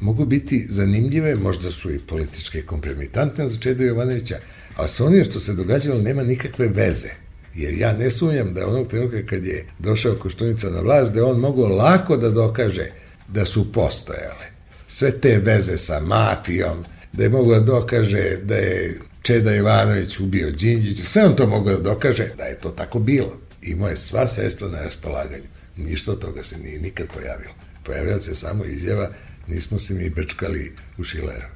mogu 0.00 0.24
biti 0.24 0.66
zanimljive, 0.68 1.34
možda 1.34 1.70
su 1.70 1.90
i 1.90 1.98
političke 1.98 2.62
kompromitantne 2.62 3.48
za 3.48 3.58
Čedo 3.58 3.84
Jovanovića, 3.84 4.36
ali 4.76 4.88
sa 4.88 5.04
onim 5.04 5.24
što 5.24 5.40
se 5.40 5.54
događalo 5.54 6.02
nema 6.02 6.22
nikakve 6.22 6.68
veze. 6.68 7.08
Jer 7.54 7.74
ja 7.74 7.92
ne 7.92 8.10
sumnjam 8.10 8.54
da 8.54 8.68
onog 8.68 8.88
trenutka 8.88 9.22
kad 9.26 9.46
je 9.46 9.66
došao 9.78 10.14
Koštunica 10.14 10.70
na 10.70 10.80
vlast, 10.80 11.12
da 11.12 11.26
on 11.26 11.40
mogao 11.40 11.68
lako 11.68 12.16
da 12.16 12.30
dokaže 12.30 12.86
da 13.28 13.44
su 13.44 13.72
postojale. 13.72 14.51
Sve 14.92 15.10
te 15.20 15.38
veze 15.38 15.76
sa 15.76 16.00
mafijom, 16.00 16.84
da 17.12 17.22
je 17.22 17.28
mogao 17.28 17.60
da 17.60 17.66
dokaže 17.66 18.36
da 18.44 18.54
je 18.54 19.00
Čeda 19.22 19.52
Jovanović 19.52 20.20
ubio 20.20 20.50
Đinđić, 20.50 21.04
sve 21.04 21.24
on 21.24 21.36
to 21.36 21.46
mogao 21.46 21.76
da 21.76 21.82
dokaže 21.82 22.26
da 22.36 22.44
je 22.44 22.58
to 22.60 22.70
tako 22.70 22.98
bilo. 22.98 23.38
Imao 23.62 23.88
je 23.88 23.96
sva 23.96 24.26
sredstva 24.26 24.68
na 24.68 24.82
raspolaganju. 24.82 25.48
Ništa 25.76 26.12
od 26.12 26.18
toga 26.18 26.44
se 26.44 26.58
nije 26.58 26.80
nikad 26.80 27.06
pojavilo. 27.14 27.52
Pojavila 27.84 28.20
se 28.20 28.34
samo 28.34 28.64
izjava 28.64 29.10
nismo 29.46 29.78
se 29.78 29.94
mi 29.94 30.10
bečkali 30.10 30.72
u 30.98 31.04
Šilera. 31.04 31.48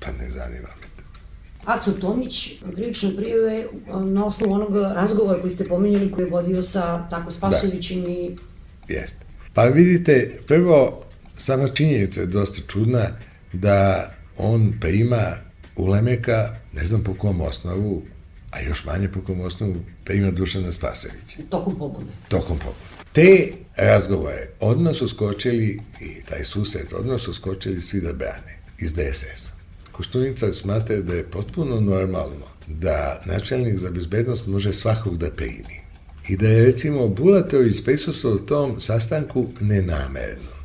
Pa 0.00 0.12
ne 0.12 0.30
zanima 0.30 0.68
me. 0.80 0.86
Aco 1.64 1.92
Tomić, 1.92 2.62
krivične 2.74 3.16
prijeve 3.16 3.66
na 4.04 4.26
osnovu 4.26 4.52
onog 4.52 4.76
razgovora 4.76 5.40
koji 5.40 5.50
ste 5.50 5.68
pominjali 5.68 6.12
koji 6.12 6.24
je 6.24 6.30
vodio 6.30 6.62
sa 6.62 7.08
tako 7.08 7.30
Spasovićem 7.30 8.02
da. 8.02 8.08
i... 8.08 8.36
Jeste. 8.88 9.26
Pa 9.54 9.64
vidite, 9.64 10.38
prvo, 10.46 11.05
sama 11.36 11.68
činjenica 11.68 12.20
je 12.20 12.26
dosta 12.26 12.62
čudna 12.68 13.08
da 13.52 14.10
on 14.36 14.72
pa 14.80 14.88
ima 14.88 15.32
Ulemeka, 15.76 16.56
ne 16.72 16.84
znam 16.84 17.04
po 17.04 17.14
kom 17.14 17.40
osnovu, 17.40 18.02
a 18.50 18.60
još 18.60 18.84
manje 18.84 19.08
po 19.08 19.20
kom 19.20 19.40
osnovu, 19.40 19.74
pa 20.04 20.12
ima 20.12 20.30
Dušana 20.30 20.72
Spasovića. 20.72 21.38
Tokom 21.50 21.78
pobune. 21.78 22.06
Tokom 22.28 22.58
pobune. 22.58 22.96
Te 23.12 23.52
razgovore 23.76 24.48
odmah 24.60 24.94
su 24.96 25.08
skočili, 25.08 25.80
i 26.00 26.22
taj 26.28 26.44
susret, 26.44 26.92
odmah 26.92 27.20
su 27.20 27.34
skočili 27.34 27.80
svi 27.80 28.00
da 28.00 28.12
brane 28.12 28.58
iz 28.78 28.94
DSS. 28.94 29.50
Koštunica 29.92 30.52
smatra 30.52 31.00
da 31.00 31.14
je 31.14 31.30
potpuno 31.30 31.80
normalno 31.80 32.46
da 32.66 33.22
načelnik 33.24 33.78
za 33.78 33.90
bezbednost 33.90 34.46
može 34.46 34.72
svakog 34.72 35.18
da 35.18 35.30
primi. 35.30 35.80
I 36.28 36.36
da 36.36 36.48
je 36.48 36.64
recimo 36.64 37.08
Bulatović 37.08 37.84
prisustvovao 37.84 38.38
tom 38.38 38.80
sastanku 38.80 39.46
nenamerno. 39.60 40.55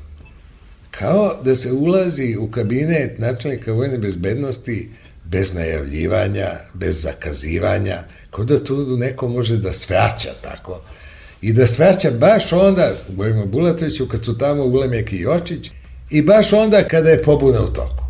Kao 1.02 1.42
da 1.44 1.56
se 1.56 1.72
ulazi 1.72 2.36
u 2.40 2.52
kabinet 2.52 3.20
načelnika 3.20 3.72
vojne 3.72 3.98
bezbednosti 3.98 4.90
bez 5.26 5.54
najavljivanja, 5.54 6.48
bez 6.74 7.02
zakazivanja, 7.02 8.04
kao 8.32 8.46
da 8.46 8.64
tu 8.64 8.98
neko 8.98 9.28
može 9.28 9.58
da 9.58 9.74
svraća 9.74 10.30
tako, 10.42 10.82
i 11.42 11.54
da 11.54 11.68
svraća 11.68 12.12
baš 12.12 12.54
onda, 12.54 12.94
govorimo 13.10 13.46
Bulatoviću, 13.46 14.08
kad 14.08 14.26
su 14.26 14.38
tamo 14.38 14.64
Ulemek 14.64 15.14
i 15.14 15.20
Jočić, 15.20 15.72
i 16.10 16.22
baš 16.22 16.54
onda 16.54 16.88
kada 16.88 17.10
je 17.10 17.24
pobuna 17.24 17.64
u 17.64 17.68
toku. 17.68 18.04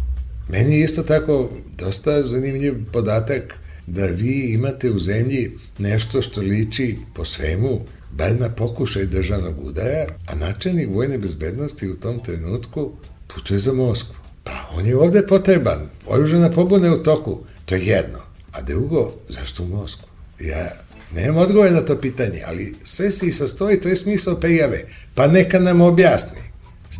Meni 0.50 0.76
je 0.76 0.84
isto 0.84 1.04
tako 1.04 1.50
dosta 1.78 2.24
zanimljiv 2.24 2.76
podatak 2.94 3.56
da 3.88 4.06
vi 4.06 4.54
imate 4.54 4.92
u 4.92 5.00
zemlji 5.00 5.52
nešto 5.78 6.22
što 6.22 6.42
liči 6.42 6.98
po 7.14 7.26
svemu 7.26 7.80
bar 8.12 8.40
na 8.40 8.50
pokušaj 8.50 9.06
državnog 9.06 9.66
udara, 9.66 10.06
a 10.28 10.36
načelnik 10.36 10.90
vojne 10.90 11.18
bezbednosti 11.18 11.90
u 11.90 11.96
tom 11.96 12.24
trenutku 12.24 12.92
putuje 13.28 13.60
za 13.60 13.74
Moskvu. 13.74 14.16
Pa 14.44 14.70
on 14.76 14.86
je 14.86 14.98
ovde 14.98 15.28
potreban, 15.28 15.90
oružena 16.08 16.52
pobuna 16.52 16.94
u 16.94 17.04
toku, 17.04 17.40
to 17.66 17.76
je 17.76 17.86
jedno. 17.86 18.20
A 18.52 18.62
drugo, 18.62 19.14
zašto 19.30 19.64
u 19.64 19.68
Moskvu? 19.68 20.08
Ja 20.40 20.72
Nemam 21.16 21.38
odgovor 21.38 21.72
na 21.72 21.82
to 21.82 22.02
pitanje, 22.02 22.44
ali 22.46 22.76
sve 22.84 23.12
se 23.12 23.28
i 23.28 23.32
sastoji, 23.32 23.82
to 23.82 23.90
je 23.90 23.96
smisao 23.96 24.36
prijave. 24.36 24.84
Pa 25.16 25.28
neka 25.28 25.60
nam 25.60 25.82
objasni. 25.82 26.40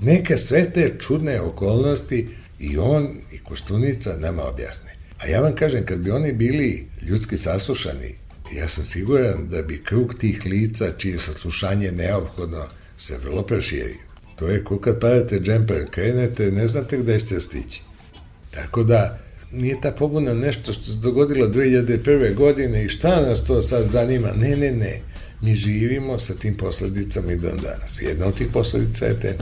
Neka 0.02 0.38
sve 0.38 0.72
te 0.74 0.94
čudne 1.00 1.42
okolnosti 1.42 2.28
i 2.60 2.78
on 2.78 3.10
i 3.32 3.40
Koštunica 3.40 4.18
nama 4.18 4.44
objasne. 4.44 4.96
A 5.18 5.28
ja 5.28 5.40
vam 5.40 5.56
kažem, 5.56 5.86
kad 5.86 6.00
bi 6.00 6.12
oni 6.12 6.34
bili 6.34 6.88
ljudski 7.02 7.38
saslušani, 7.38 8.16
ja 8.56 8.68
sam 8.68 8.86
siguran 8.86 9.50
da 9.50 9.62
bi 9.62 9.84
krug 9.84 10.14
tih 10.14 10.46
lica 10.46 10.92
čije 10.98 11.18
saslušanje 11.18 11.92
neophodno 11.92 12.68
se 12.98 13.18
vrlo 13.18 13.44
proširio. 13.44 13.96
To 14.36 14.48
je 14.48 14.64
ko 14.64 14.80
kad 14.80 15.00
padate 15.00 15.40
džemper, 15.40 15.86
krenete, 15.92 16.52
ne 16.52 16.68
znate 16.68 16.98
gde 16.98 17.20
ćete 17.20 17.40
stići. 17.40 17.82
Tako 18.52 18.84
da, 18.84 19.20
nije 19.52 19.82
ta 19.82 19.92
pobuna 19.92 20.34
nešto 20.34 20.74
što 20.74 20.84
se 20.84 21.00
dogodilo 21.00 21.48
2001. 21.48 22.36
godine 22.36 22.86
i 22.86 22.90
šta 22.90 23.22
nas 23.22 23.44
to 23.44 23.62
sad 23.62 23.92
zanima? 23.92 24.32
Ne, 24.36 24.56
ne, 24.56 24.72
ne. 24.72 25.02
Mi 25.42 25.56
živimo 25.56 26.20
sa 26.20 26.34
tim 26.34 26.58
posledicama 26.58 27.32
i 27.32 27.38
dan 27.38 27.58
danas. 27.58 28.02
Jedna 28.02 28.26
od 28.26 28.38
tih 28.38 28.48
posledica 28.54 29.06
je 29.06 29.20
te. 29.20 29.38